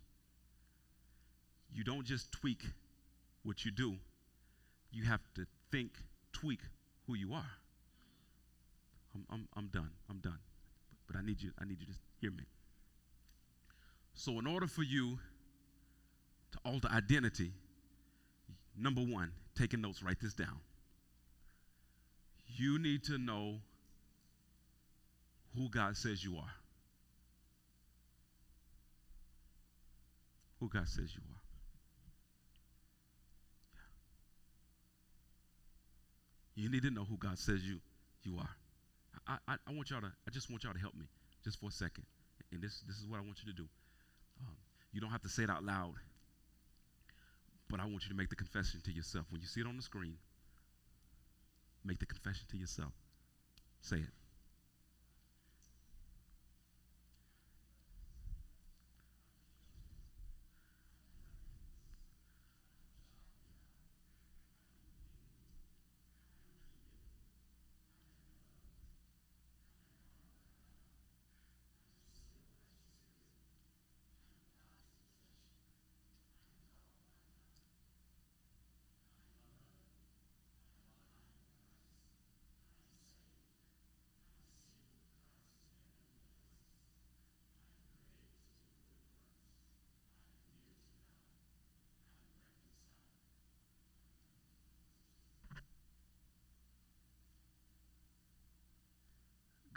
[1.73, 2.63] you don't just tweak
[3.43, 3.97] what you do,
[4.93, 5.93] you have to think,
[6.33, 6.61] tweak
[7.07, 7.51] who you are.
[9.15, 9.91] I'm, I'm, I'm done.
[10.11, 10.39] I'm done.
[11.07, 12.45] But I need you, I need you to hear me.
[14.15, 15.19] So, in order for you
[16.53, 17.53] to alter identity,
[18.79, 20.61] number one, taking notes, write this down.
[22.57, 23.57] You need to know
[25.57, 26.53] who God says you are.
[30.61, 31.41] Who God says you are.
[36.55, 37.81] You need to know who God says you
[38.23, 38.51] you are.
[39.27, 41.07] I, I, I, want y'all to, I just want y'all to help me
[41.43, 42.05] just for a second.
[42.53, 43.69] And this, this is what I want you to do.
[44.95, 45.95] You don't have to say it out loud,
[47.69, 49.27] but I want you to make the confession to yourself.
[49.31, 50.19] When you see it on the screen,
[51.85, 52.93] make the confession to yourself.
[53.81, 54.24] Say it.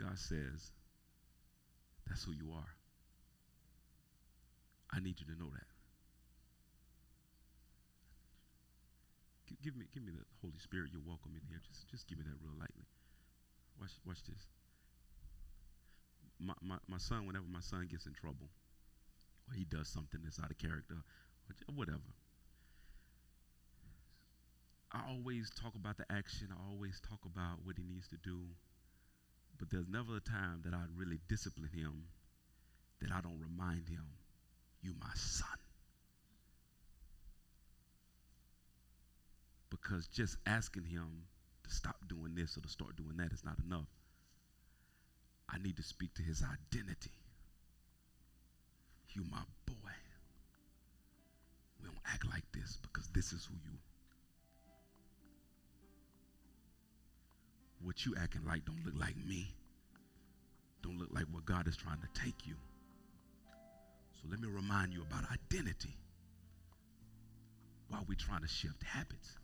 [0.07, 0.71] God says,
[2.07, 2.71] that's who you are.
[4.93, 5.67] I need you to know that.
[9.61, 10.91] Give me, give me the Holy Spirit.
[10.93, 11.59] You're welcome in here.
[11.67, 12.87] Just, just give me that real lightly.
[13.81, 14.47] Watch, watch this.
[16.39, 18.47] My, my, my son, whenever my son gets in trouble,
[19.49, 21.03] or he does something that's out of character,
[21.67, 22.15] or whatever,
[24.93, 26.47] I always talk about the action.
[26.51, 28.55] I always talk about what he needs to do.
[29.57, 32.03] But there's never a time that I'd really discipline him
[33.01, 34.05] that I don't remind him,
[34.81, 35.57] you my son.
[39.69, 41.23] Because just asking him
[41.63, 43.87] to stop doing this or to start doing that is not enough.
[45.49, 47.11] I need to speak to his identity.
[49.13, 49.95] You my boy.
[51.81, 53.77] We don't act like this because this is who you
[57.81, 59.53] what you acting like don't look like me.
[60.83, 62.55] Don't look like what God is trying to take you.
[64.21, 65.95] So let me remind you about identity
[67.89, 69.37] while we're trying to shift habits.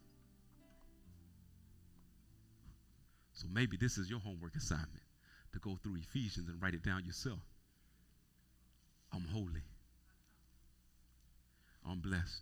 [3.34, 5.04] So maybe this is your homework assignment
[5.54, 7.40] to go through Ephesians and write it down yourself.
[9.14, 9.64] I'm holy.
[11.88, 12.42] I'm blessed.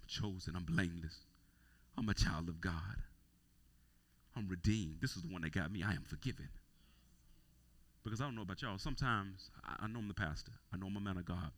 [0.00, 0.54] I'm chosen.
[0.56, 1.18] I'm blameless.
[1.98, 2.72] I'm a child of God.
[4.36, 4.98] I'm redeemed.
[5.00, 5.82] This is the one that got me.
[5.82, 6.48] I am forgiven.
[8.04, 8.78] Because I don't know about y'all.
[8.78, 10.52] Sometimes I, I know I'm the pastor.
[10.72, 11.50] I know I'm a man of God.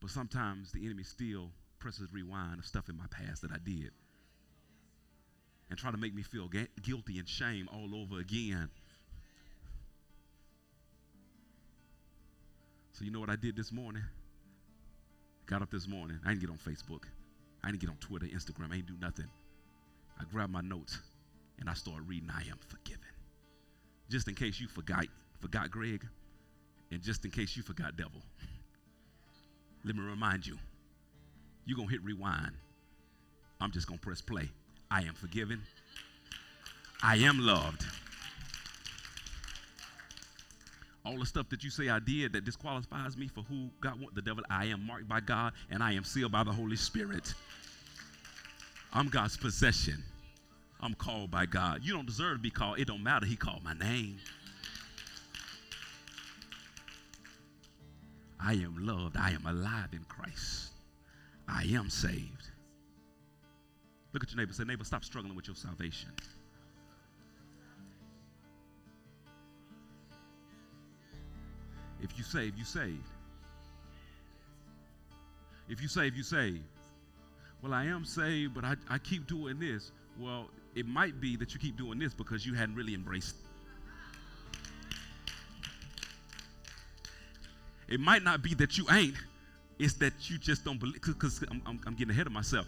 [0.00, 3.90] But sometimes the enemy still presses rewind of stuff in my past that I did.
[5.70, 8.68] And try to make me feel ga- guilty and shame all over again.
[12.92, 14.02] So you know what I did this morning?
[15.46, 16.18] Got up this morning.
[16.24, 17.04] I didn't get on Facebook.
[17.62, 18.66] I didn't get on Twitter, Instagram.
[18.72, 19.28] I didn't do nothing.
[20.20, 20.98] I grabbed my notes
[21.60, 23.00] and I started reading, I am forgiven.
[24.08, 25.06] Just in case you forgot,
[25.40, 26.06] forgot Greg,
[26.90, 28.22] and just in case you forgot devil.
[29.84, 30.56] Let me remind you,
[31.66, 32.52] you're to hit rewind.
[33.60, 34.48] I'm just to press play.
[34.90, 35.60] I am forgiven.
[37.02, 37.84] I am loved.
[41.04, 44.14] All the stuff that you say I did that disqualifies me for who God want
[44.14, 47.34] the devil, I am marked by God and I am sealed by the Holy Spirit.
[48.92, 50.02] I'm God's possession.
[50.80, 51.80] I'm called by God.
[51.82, 52.78] You don't deserve to be called.
[52.78, 53.26] It don't matter.
[53.26, 54.18] He called my name.
[58.40, 59.16] I am loved.
[59.16, 60.70] I am alive in Christ.
[61.48, 62.50] I am saved.
[64.12, 64.52] Look at your neighbor.
[64.52, 66.10] Say, neighbor, stop struggling with your salvation.
[72.00, 73.02] If you save, you saved.
[75.68, 76.62] If you save, you saved.
[77.60, 79.90] Well, I am saved, but I, I keep doing this.
[80.18, 83.34] Well, it might be that you keep doing this because you hadn't really embraced.
[87.88, 89.14] It might not be that you ain't,
[89.80, 92.66] it's that you just don't believe, because I'm, I'm, I'm getting ahead of myself.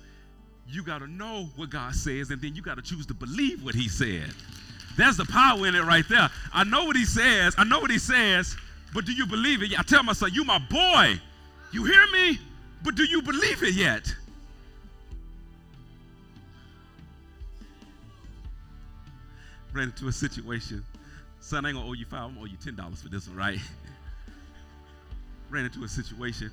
[0.66, 3.62] You got to know what God says, and then you got to choose to believe
[3.62, 4.30] what He said.
[4.96, 6.28] There's the power in it right there.
[6.52, 8.56] I know what He says, I know what He says,
[8.92, 9.78] but do you believe it?
[9.78, 11.20] I tell myself, You my boy.
[11.72, 12.40] You hear me?
[12.82, 14.12] But do you believe it yet?
[19.72, 20.84] Ran into a situation.
[21.40, 23.28] Son, I ain't gonna owe you five, I'm gonna owe you ten dollars for this
[23.28, 23.58] one, right?
[25.50, 26.50] ran into a situation.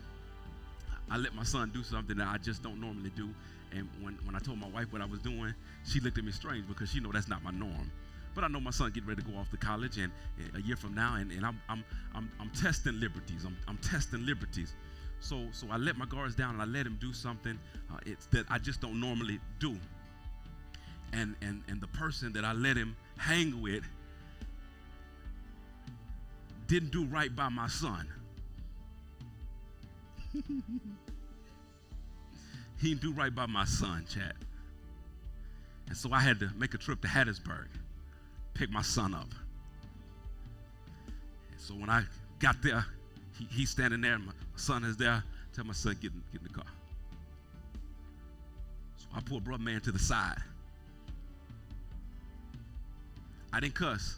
[1.10, 3.30] I let my son do something that I just don't normally do.
[3.72, 5.54] And when, when I told my wife what I was doing,
[5.86, 7.92] she looked at me strange because she know that's not my norm.
[8.34, 10.66] But I know my son getting ready to go off to college and, and a
[10.66, 13.46] year from now, and, and I'm, I'm, I'm, I'm testing liberties.
[13.46, 14.74] I'm, I'm testing liberties.
[15.20, 17.58] So, so I let my guards down and I let him do something
[17.92, 19.76] uh, it's that I just don't normally do.
[21.14, 23.84] And, and, and the person that I let him hang with
[26.68, 28.08] didn't do right by my son.
[30.34, 30.42] he
[32.82, 34.34] didn't do right by my son, Chad.
[35.88, 37.68] And so I had to make a trip to Hattiesburg,
[38.54, 39.30] pick my son up.
[41.52, 42.04] And so when I
[42.40, 42.86] got there,
[43.38, 45.24] he, he's standing there, my son is there.
[45.54, 46.66] Tell my son, get in, get in the car.
[48.98, 50.38] So I pulled brother man to the side.
[53.54, 54.18] I didn't cuss.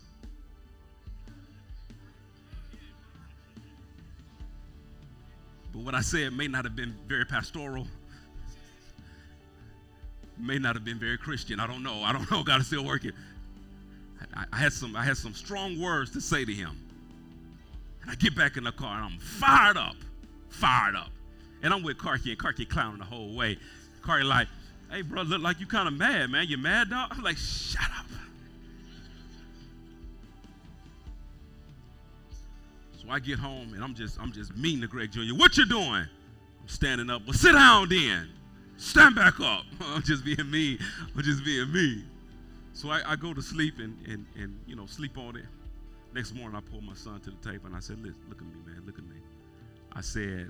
[5.74, 7.88] But what I said may not have been very pastoral,
[10.38, 11.60] may not have been very Christian.
[11.60, 12.02] I don't know.
[12.04, 12.44] I don't know.
[12.46, 13.12] God is still working.
[14.34, 16.78] I, I, had some I had some strong words to say to him.
[18.02, 19.96] And I get back in the car and I'm fired up.
[20.50, 21.12] Fired up.
[21.62, 23.58] And I'm with Karki and Karki clowning the whole way.
[24.02, 24.48] Karki like,
[24.92, 26.48] hey bro, look like you kind of mad, man.
[26.48, 27.10] You mad dog?
[27.12, 28.06] I'm like, shut up.
[33.12, 35.36] I get home and I'm just I'm just mean to Greg Jr.
[35.36, 36.06] What you doing?
[36.62, 37.24] I'm standing up.
[37.26, 38.30] Well, sit down then.
[38.78, 39.64] Stand back up.
[39.82, 40.80] I'm just being me.
[41.16, 42.04] I'm just being me.
[42.74, 45.46] So I, I go to sleep and, and and you know sleep on it.
[46.14, 48.48] Next morning I pull my son to the table and I said, Listen, look at
[48.48, 49.18] me, man, look at me.
[49.94, 50.50] I said,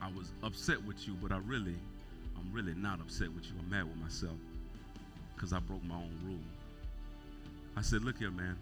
[0.00, 1.76] I was upset with you, but I really,
[2.36, 3.52] I'm really not upset with you.
[3.58, 4.36] I'm mad with myself
[5.34, 6.38] because I broke my own rule.
[7.76, 8.56] I said, look here, man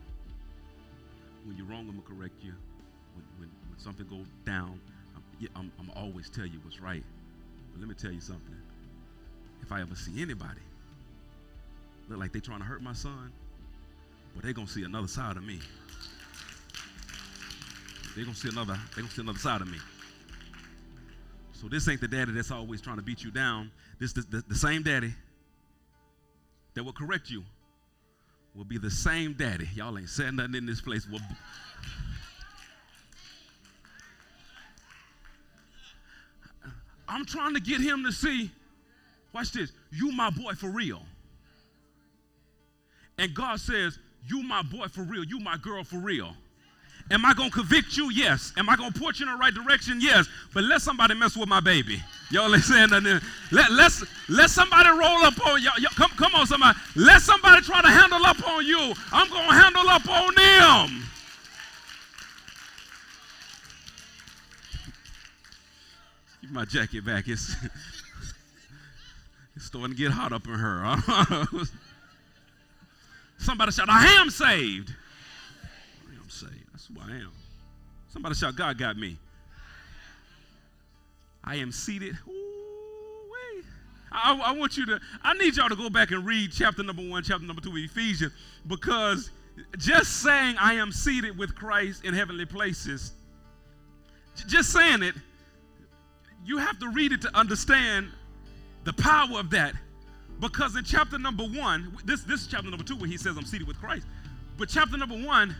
[1.44, 2.52] when you're wrong, I'm gonna correct you.
[3.14, 4.81] When, when, when something goes down,
[5.14, 7.02] I'm, yeah, I'm, I'm always tell you what's right.
[7.73, 8.56] But let me tell you something.
[9.62, 10.60] If I ever see anybody
[12.08, 13.33] look like they trying to hurt my son,
[14.35, 15.60] well, they gonna see another side of me.
[18.17, 18.79] They gonna see another.
[18.94, 19.79] They gonna see another side of me.
[21.52, 23.71] So this ain't the daddy that's always trying to beat you down.
[23.98, 25.14] This the, the, the same daddy
[26.75, 27.44] that will correct you
[28.55, 29.69] will be the same daddy.
[29.75, 31.07] Y'all ain't said nothing in this place.
[31.09, 31.21] Will
[37.09, 38.50] I'm trying to get him to see,
[39.35, 41.03] watch this, you my boy for real.
[43.19, 46.35] And God says, you my boy for real, you my girl for real.
[47.11, 48.11] Am I going to convict you?
[48.11, 48.53] Yes.
[48.57, 50.00] Am I going to point you in the right direction?
[50.00, 50.27] Yes.
[50.55, 52.03] But let somebody mess with my baby.
[52.31, 53.21] Y'all ain't saying nothing.
[53.50, 55.75] Let, let's, let somebody roll up on y'all.
[55.96, 56.79] Come, come on, somebody.
[56.96, 58.94] Let somebody try to handle up on you.
[59.13, 61.03] I'm going to handle up on them.
[66.40, 67.29] Give my jacket back.
[67.29, 67.55] It's,
[69.57, 70.96] it's starting to get hot up in her.
[73.38, 74.94] somebody shout, I am saved.
[76.11, 76.65] I am saved.
[76.73, 77.31] That's who I am.
[78.09, 79.17] Somebody shout, God got me.
[81.45, 82.17] I am seated.
[84.15, 87.03] I, I, want you to, I need y'all to go back and read chapter number
[87.03, 88.33] one, chapter number two of Ephesians,
[88.67, 89.31] because
[89.79, 93.13] just saying I am seated with Christ in heavenly places,
[94.47, 95.15] just saying it,
[96.45, 98.09] you have to read it to understand
[98.85, 99.75] the power of that.
[100.40, 103.45] Because in chapter number one, this, this is chapter number two where he says I'm
[103.45, 104.07] seated with Christ.
[104.59, 105.55] But chapter number one,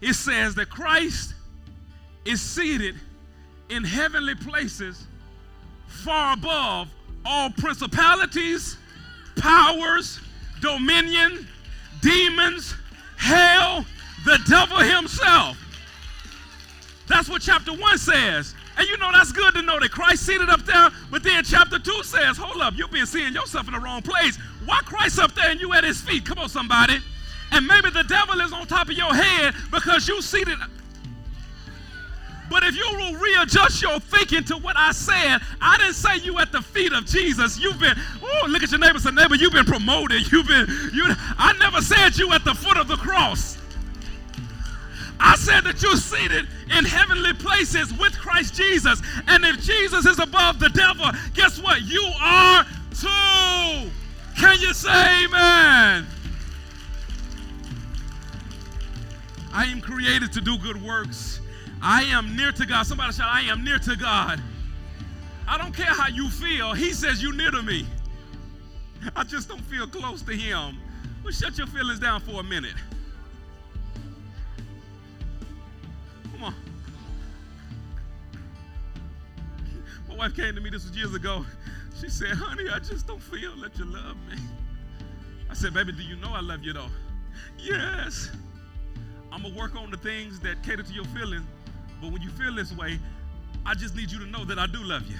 [0.00, 1.34] it says that Christ
[2.24, 2.96] is seated
[3.68, 5.06] in heavenly places
[5.86, 6.88] far above
[7.24, 8.76] all principalities,
[9.36, 10.20] powers,
[10.60, 11.46] dominion,
[12.00, 12.74] demons,
[13.16, 13.84] hell,
[14.24, 15.56] the devil himself.
[17.08, 18.54] That's what chapter 1 says.
[18.76, 21.78] And you know that's good to know that Christ seated up there, but then chapter
[21.78, 24.36] 2 says, hold up, you've been seeing yourself in the wrong place.
[24.64, 26.24] Why Christ up there and you at his feet?
[26.24, 26.98] Come on, somebody.
[27.52, 30.58] And maybe the devil is on top of your head because you see seated
[32.50, 36.38] but if you will readjust your thinking to what I said, I didn't say you
[36.38, 37.58] at the feet of Jesus.
[37.58, 40.30] You've been, oh, look at your neighbor, say, neighbor, you've been promoted.
[40.32, 41.06] You've been, you.
[41.38, 43.58] I never said you at the foot of the cross.
[45.20, 46.46] I said that you're seated
[46.76, 49.02] in heavenly places with Christ Jesus.
[49.26, 51.82] And if Jesus is above the devil, guess what?
[51.82, 53.90] You are too.
[54.38, 56.06] Can you say amen?
[59.52, 61.40] I am created to do good works
[61.82, 62.86] I am near to God.
[62.86, 64.40] Somebody shout, I am near to God.
[65.46, 66.74] I don't care how you feel.
[66.74, 67.86] He says you're near to me.
[69.14, 70.78] I just don't feel close to him.
[71.22, 72.74] Well, shut your feelings down for a minute.
[76.32, 76.54] Come on.
[80.08, 81.44] My wife came to me, this was years ago.
[82.00, 84.36] She said, honey, I just don't feel that you love me.
[85.50, 86.90] I said, baby, do you know I love you though?
[87.58, 88.30] Yes.
[89.30, 91.46] I'm going to work on the things that cater to your feelings
[92.00, 92.98] but when you feel this way,
[93.66, 95.16] I just need you to know that I do love you.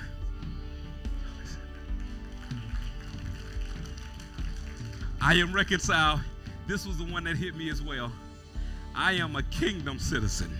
[5.20, 6.20] I am reconciled.
[6.68, 8.12] This was the one that hit me as well.
[8.94, 10.56] I am a kingdom citizen.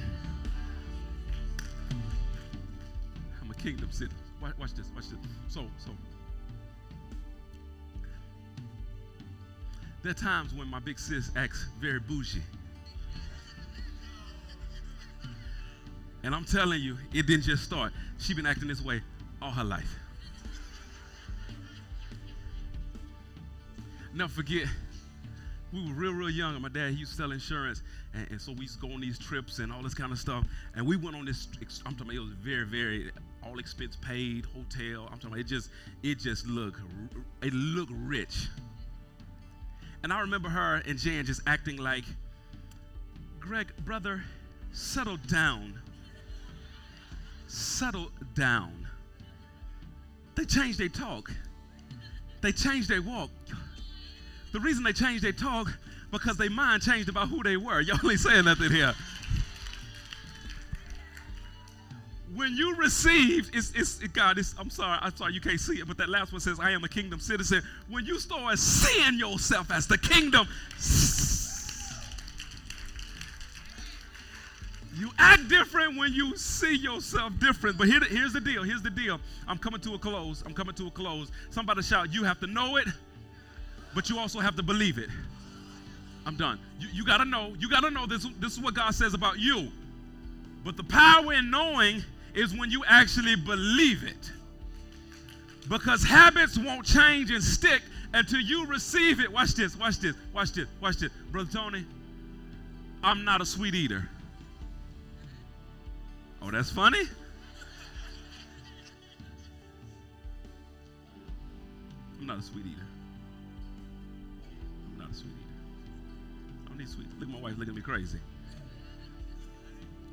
[3.40, 4.18] I'm a kingdom citizen.
[4.42, 5.18] Watch, watch this, watch this.
[5.49, 5.90] So, so.
[10.03, 12.42] There are times when my big sis acts very bougie.
[16.23, 17.93] And I'm telling you, it didn't just start.
[18.19, 19.03] She been acting this way
[19.41, 19.95] all her life.
[24.14, 24.66] Never forget,
[25.73, 27.83] we were real, real young, and my dad he used to sell insurance,
[28.14, 30.19] and, and, so we used to go on these trips and all this kind of
[30.19, 30.45] stuff.
[30.75, 31.47] And we went on this.
[31.85, 33.11] I'm talking about it was very, very
[33.45, 35.09] all expense paid hotel.
[35.12, 35.71] I'm talking about it just
[36.03, 36.81] it just looked
[37.43, 38.49] it looked rich.
[40.03, 42.05] And I remember her and Jan just acting like,
[43.41, 44.23] Greg, brother,
[44.73, 45.81] settle down
[47.49, 48.86] settle down.
[50.34, 51.32] They changed their talk.
[52.40, 53.30] They changed their walk.
[54.53, 55.76] The reason they changed their talk
[56.12, 57.80] because their mind changed about who they were.
[57.82, 58.94] Y'all ain't saying nothing here.
[62.34, 65.88] When you receive, it's, it's God, it's, I'm sorry, I'm sorry you can't see it,
[65.88, 67.62] but that last one says, I am a kingdom citizen.
[67.88, 70.46] When you start seeing yourself as the kingdom
[74.99, 77.78] You act different when you see yourself different.
[77.78, 78.64] But here, here's the deal.
[78.64, 79.20] Here's the deal.
[79.46, 80.42] I'm coming to a close.
[80.44, 81.30] I'm coming to a close.
[81.51, 82.88] Somebody shout, You have to know it,
[83.94, 85.09] but you also have to believe it.
[86.26, 86.59] I'm done.
[86.80, 87.55] You, you got to know.
[87.61, 88.26] You got to know this.
[88.40, 89.68] This is what God says about you.
[90.64, 92.03] But the power in knowing
[92.34, 94.32] is when you actually believe it.
[95.68, 97.82] Because habits won't change and stick
[98.12, 99.30] until you receive it.
[99.30, 99.76] Watch this.
[99.78, 100.16] Watch this.
[100.34, 100.66] Watch this.
[100.80, 101.12] Watch this.
[101.30, 101.86] Brother Tony,
[103.03, 104.09] I'm not a sweet eater.
[106.41, 107.03] Oh, that's funny?
[112.20, 112.86] I'm not a sweet eater.
[114.93, 115.36] I'm not a sweet eater.
[116.64, 117.07] I don't need sweet.
[117.18, 118.18] Look my wife looking at me crazy.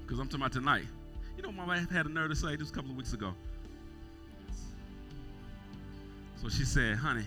[0.03, 0.85] Because I'm talking about tonight.
[1.37, 3.33] You know my wife had a nerve to say this a couple of weeks ago?
[6.41, 7.25] So she said, honey,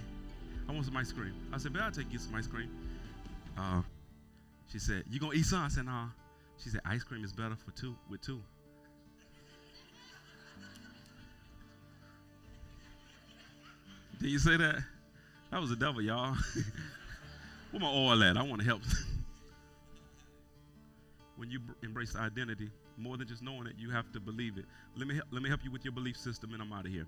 [0.69, 1.35] I want some ice cream.
[1.53, 2.71] I said, but I'll take you some ice cream.
[3.57, 3.83] Uh,
[4.71, 5.61] she said, you gonna eat some?
[5.61, 6.07] I said, nah.
[6.63, 8.41] She said, ice cream is better for two with two.
[14.19, 14.77] Did you say that?
[15.51, 16.37] That was the devil, y'all.
[17.71, 18.37] Where my oil at?
[18.37, 18.83] I want to help.
[21.37, 24.65] when you embrace identity, more than just knowing it, you have to believe it.
[24.97, 27.07] Let me let me help you with your belief system, and I'm out of here.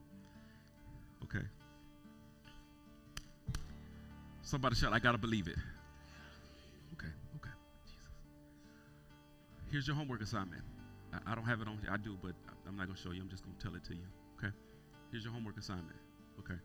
[1.25, 1.45] Okay.
[4.43, 5.57] Somebody shout, I gotta believe it.
[6.95, 7.51] Okay, okay.
[7.85, 7.99] Jesus.
[9.71, 10.63] Here's your homework assignment.
[11.13, 12.33] I, I don't have it on I do, but
[12.69, 13.23] I'm not gonna show you.
[13.23, 14.07] I'm just gonna tell it to you.
[14.39, 14.53] Okay?
[15.11, 15.97] Here's your homework assignment.
[16.39, 16.59] Okay.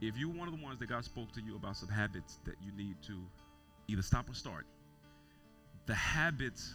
[0.00, 2.54] If you're one of the ones that God spoke to you about some habits that
[2.62, 3.18] you need to
[3.86, 4.64] either stop or start,
[5.86, 6.72] the habits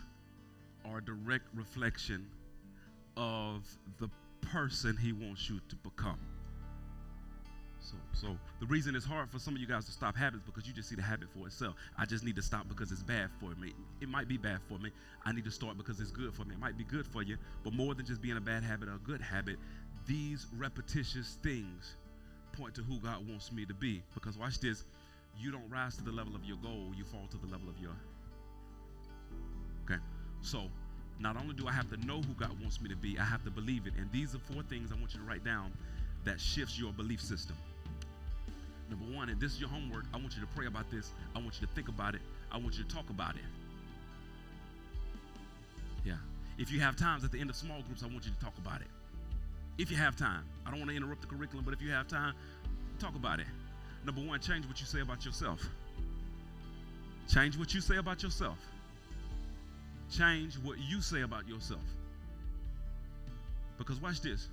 [0.86, 2.28] are a direct reflection
[3.18, 3.66] of
[4.00, 4.10] the
[4.42, 6.20] person He wants you to become.
[7.80, 10.68] So, so the reason it's hard for some of you guys to stop habits because
[10.68, 11.76] you just see the habit for itself.
[11.98, 13.74] I just need to stop because it's bad for me.
[14.02, 14.92] It might be bad for me.
[15.24, 16.56] I need to start because it's good for me.
[16.56, 18.96] It might be good for you, but more than just being a bad habit or
[18.96, 19.58] a good habit,
[20.08, 21.96] these repetitious things
[22.58, 24.02] point to who God wants me to be.
[24.14, 24.84] Because watch this,
[25.38, 27.80] you don't rise to the level of your goal, you fall to the level of
[27.80, 27.92] your.
[29.86, 30.00] Okay,
[30.42, 30.64] so
[31.20, 33.44] not only do I have to know who God wants me to be, I have
[33.46, 33.94] to believe it.
[33.98, 35.72] And these are four things I want you to write down
[36.24, 37.56] that shifts your belief system.
[38.90, 41.12] Number one, and this is your homework, I want you to pray about this.
[41.36, 42.22] I want you to think about it.
[42.52, 43.42] I want you to talk about it.
[46.04, 46.18] Yeah.
[46.58, 48.58] If you have times at the end of small groups, I want you to talk
[48.58, 48.88] about it.
[49.78, 50.44] If you have time.
[50.66, 52.34] I don't want to interrupt the curriculum, but if you have time,
[53.00, 53.48] talk about it.
[54.06, 55.62] Number one, change what you say about yourself.
[57.32, 58.58] Change what you say about yourself.
[60.12, 61.82] Change what you say about yourself.
[63.78, 64.48] Because watch this.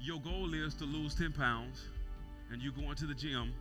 [0.00, 1.82] Your goal is to lose 10 pounds
[2.52, 3.52] and you go into the gym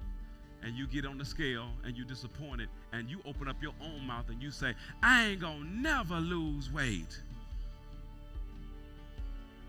[0.62, 4.06] and you get on the scale and you're disappointed and you open up your own
[4.06, 7.20] mouth and you say, I ain't gonna never lose weight.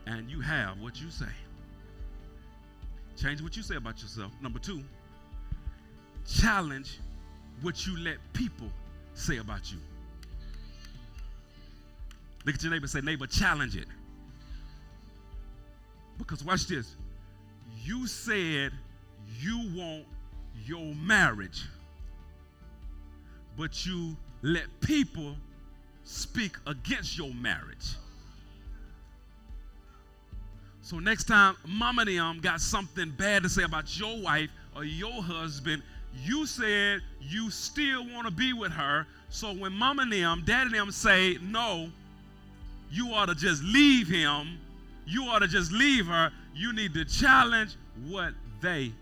[0.07, 1.27] And you have what you say.
[3.17, 4.31] Change what you say about yourself.
[4.41, 4.83] Number two,
[6.27, 6.99] challenge
[7.63, 8.69] what you let people
[9.15, 9.79] say about you.
[12.45, 13.89] Look at your neighbor say, neighbor, challenge it.
[16.19, 16.95] Because watch this.
[17.83, 18.73] You said
[19.41, 20.05] you want
[20.65, 21.65] your marriage,
[23.57, 25.35] but you let people
[26.05, 27.97] speak against your marriage.
[30.87, 34.85] So next time mama and them got something bad to say about your wife or
[34.85, 35.83] your husband,
[36.23, 39.05] you said you still want to be with her.
[39.29, 41.89] So when mama and them, daddy and them say no,
[42.89, 44.61] you ought to just leave him.
[45.09, 46.31] You ought to just leave her.
[46.55, 47.75] You need to challenge
[48.07, 48.93] what they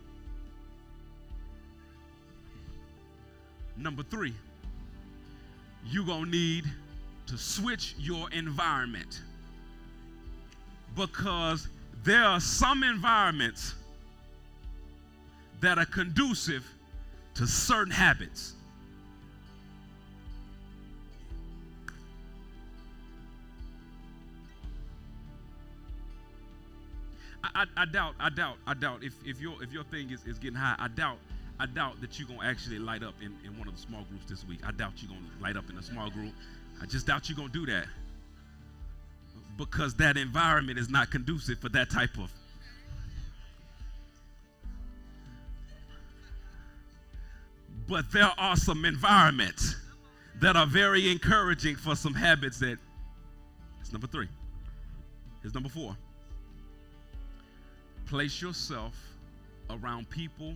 [3.76, 4.32] Number three,
[5.91, 6.64] you're going to need
[7.26, 9.20] to switch your environment
[10.95, 11.69] because
[12.05, 13.75] there are some environments
[15.61, 16.65] that are conducive
[17.35, 18.53] to certain habits.
[27.43, 30.25] I, I, I, doubt, I doubt, I doubt if, if your if your thing is,
[30.27, 31.19] is getting high, I doubt
[31.59, 34.27] I doubt that you're to actually light up in, in one of the small groups
[34.27, 34.61] this week.
[34.67, 36.33] I doubt you're to light up in a small group.
[36.83, 37.87] I just doubt you're to do that
[39.57, 42.31] because that environment is not conducive for that type of.
[47.87, 49.77] But there are some environments
[50.41, 52.79] that are very encouraging for some habits that.
[53.81, 54.29] It's number three.
[55.43, 55.95] Here's number four.
[58.07, 58.95] Place yourself
[59.69, 60.55] around people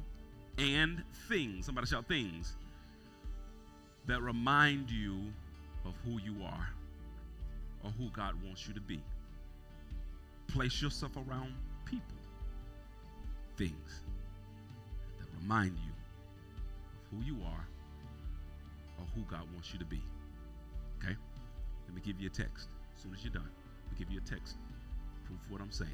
[0.56, 2.56] and things, somebody shout things,
[4.06, 5.20] that remind you
[5.84, 6.68] of who you are
[7.84, 9.00] or who God wants you to be.
[10.48, 11.54] Place yourself around
[11.84, 12.16] people,
[13.56, 14.02] things
[15.18, 17.66] that remind you of who you are
[18.98, 20.00] or who God wants you to be.
[21.02, 21.16] Okay?
[21.86, 22.68] Let me give you a text.
[22.96, 23.48] As soon as you're done,
[23.90, 24.56] me give you a text.
[25.24, 25.90] Proof what I'm saying.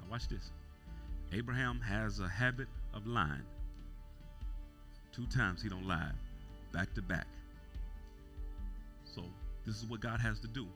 [0.00, 0.50] Now, watch this.
[1.32, 3.42] Abraham has a habit of lying.
[5.12, 6.10] Two times he don't lie,
[6.72, 7.26] back to back.
[9.04, 9.22] So
[9.66, 10.66] this is what God has to do.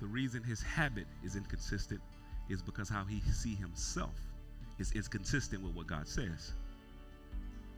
[0.00, 2.00] The reason his habit is inconsistent
[2.48, 4.14] is because how he see himself
[4.78, 6.52] is, is consistent with what God says.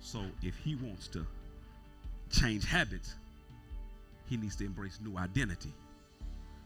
[0.00, 1.26] So if he wants to
[2.30, 3.14] change habits,
[4.26, 5.72] he needs to embrace new identity.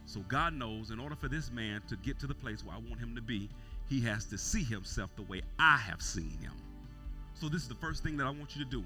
[0.06, 2.78] So God knows in order for this man to get to the place where I
[2.78, 3.48] want him to be,
[3.88, 6.52] he has to see himself the way I have seen him.
[7.34, 8.84] So, this is the first thing that I want you to do.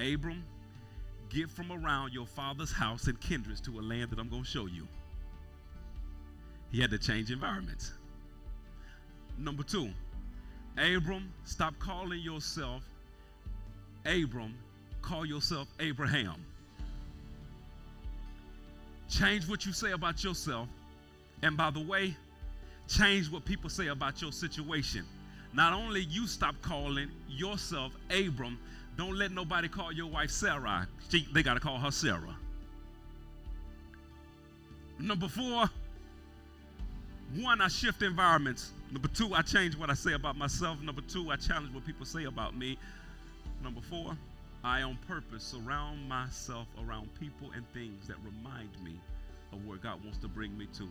[0.00, 0.44] Abram,
[1.28, 4.48] get from around your father's house and kindreds to a land that I'm going to
[4.48, 4.88] show you.
[6.72, 7.92] He had to change environments.
[9.38, 9.90] Number two,
[10.78, 12.82] Abram, stop calling yourself
[14.06, 14.54] Abram,
[15.02, 16.44] call yourself Abraham.
[19.08, 20.68] Change what you say about yourself.
[21.42, 22.14] And by the way,
[22.88, 25.04] change what people say about your situation.
[25.52, 28.58] Not only you stop calling yourself Abram,
[28.96, 30.84] don't let nobody call your wife Sarai.
[31.10, 32.36] She, they got to call her Sarah.
[34.98, 35.70] Number four,
[37.36, 38.72] one, I shift environments.
[38.92, 40.80] Number two, I change what I say about myself.
[40.82, 42.76] Number two, I challenge what people say about me.
[43.62, 44.16] Number four,
[44.62, 49.00] I on purpose surround myself around people and things that remind me
[49.52, 50.88] of where God wants to bring me to.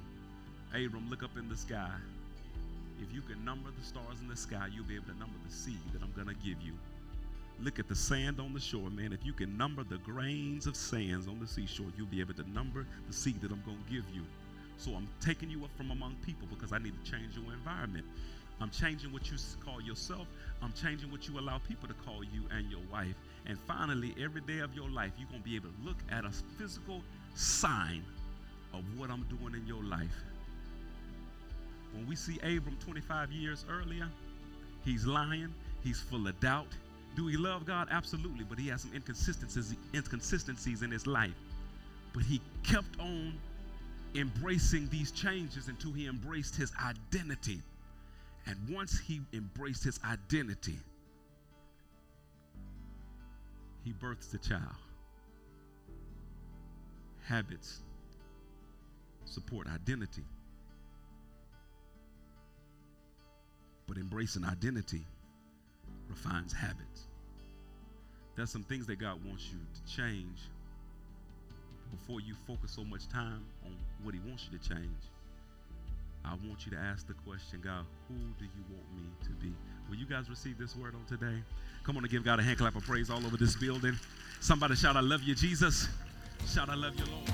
[0.73, 1.91] Abram, look up in the sky.
[3.01, 5.53] If you can number the stars in the sky, you'll be able to number the
[5.53, 6.73] seed that I'm going to give you.
[7.61, 9.11] Look at the sand on the shore, man.
[9.11, 12.49] If you can number the grains of sands on the seashore, you'll be able to
[12.51, 14.21] number the seed that I'm going to give you.
[14.77, 18.05] So I'm taking you up from among people because I need to change your environment.
[18.61, 20.27] I'm changing what you call yourself.
[20.61, 23.15] I'm changing what you allow people to call you and your wife.
[23.45, 26.23] And finally, every day of your life, you're going to be able to look at
[26.23, 27.01] a physical
[27.35, 28.03] sign
[28.73, 30.23] of what I'm doing in your life.
[31.93, 34.07] When we see Abram 25 years earlier,
[34.85, 35.53] he's lying,
[35.83, 36.67] he's full of doubt.
[37.15, 37.87] Do he love God?
[37.91, 41.33] Absolutely, but he has some inconsistencies, inconsistencies in his life.
[42.13, 43.33] But he kept on
[44.15, 47.61] embracing these changes until he embraced his identity.
[48.45, 50.79] And once he embraced his identity,
[53.83, 54.75] he births the child.
[57.25, 57.81] Habits
[59.25, 60.23] support identity.
[63.87, 65.05] But embracing identity
[66.09, 67.07] refines habits.
[68.35, 70.39] There's some things that God wants you to change
[71.91, 75.01] before you focus so much time on what He wants you to change.
[76.25, 79.53] I want you to ask the question, God, who do you want me to be?
[79.89, 81.41] Will you guys receive this word on today?
[81.83, 83.97] Come on and give God a hand clap of praise all over this building.
[84.41, 85.87] Somebody shout, I love you, Jesus.
[86.47, 87.29] Shout, I love you, Lord.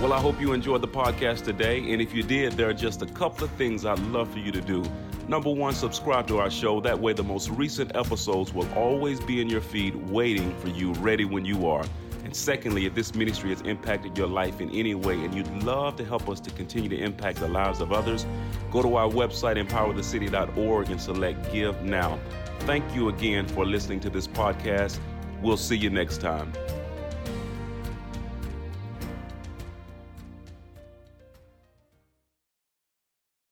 [0.00, 1.78] Well, I hope you enjoyed the podcast today.
[1.92, 4.52] And if you did, there are just a couple of things I'd love for you
[4.52, 4.84] to do.
[5.28, 6.80] Number one, subscribe to our show.
[6.80, 10.92] That way, the most recent episodes will always be in your feed, waiting for you,
[10.94, 11.84] ready when you are.
[12.22, 15.96] And secondly, if this ministry has impacted your life in any way and you'd love
[15.96, 18.24] to help us to continue to impact the lives of others,
[18.70, 22.18] go to our website, empowerthecity.org, and select Give Now.
[22.60, 24.98] Thank you again for listening to this podcast.
[25.42, 26.52] We'll see you next time.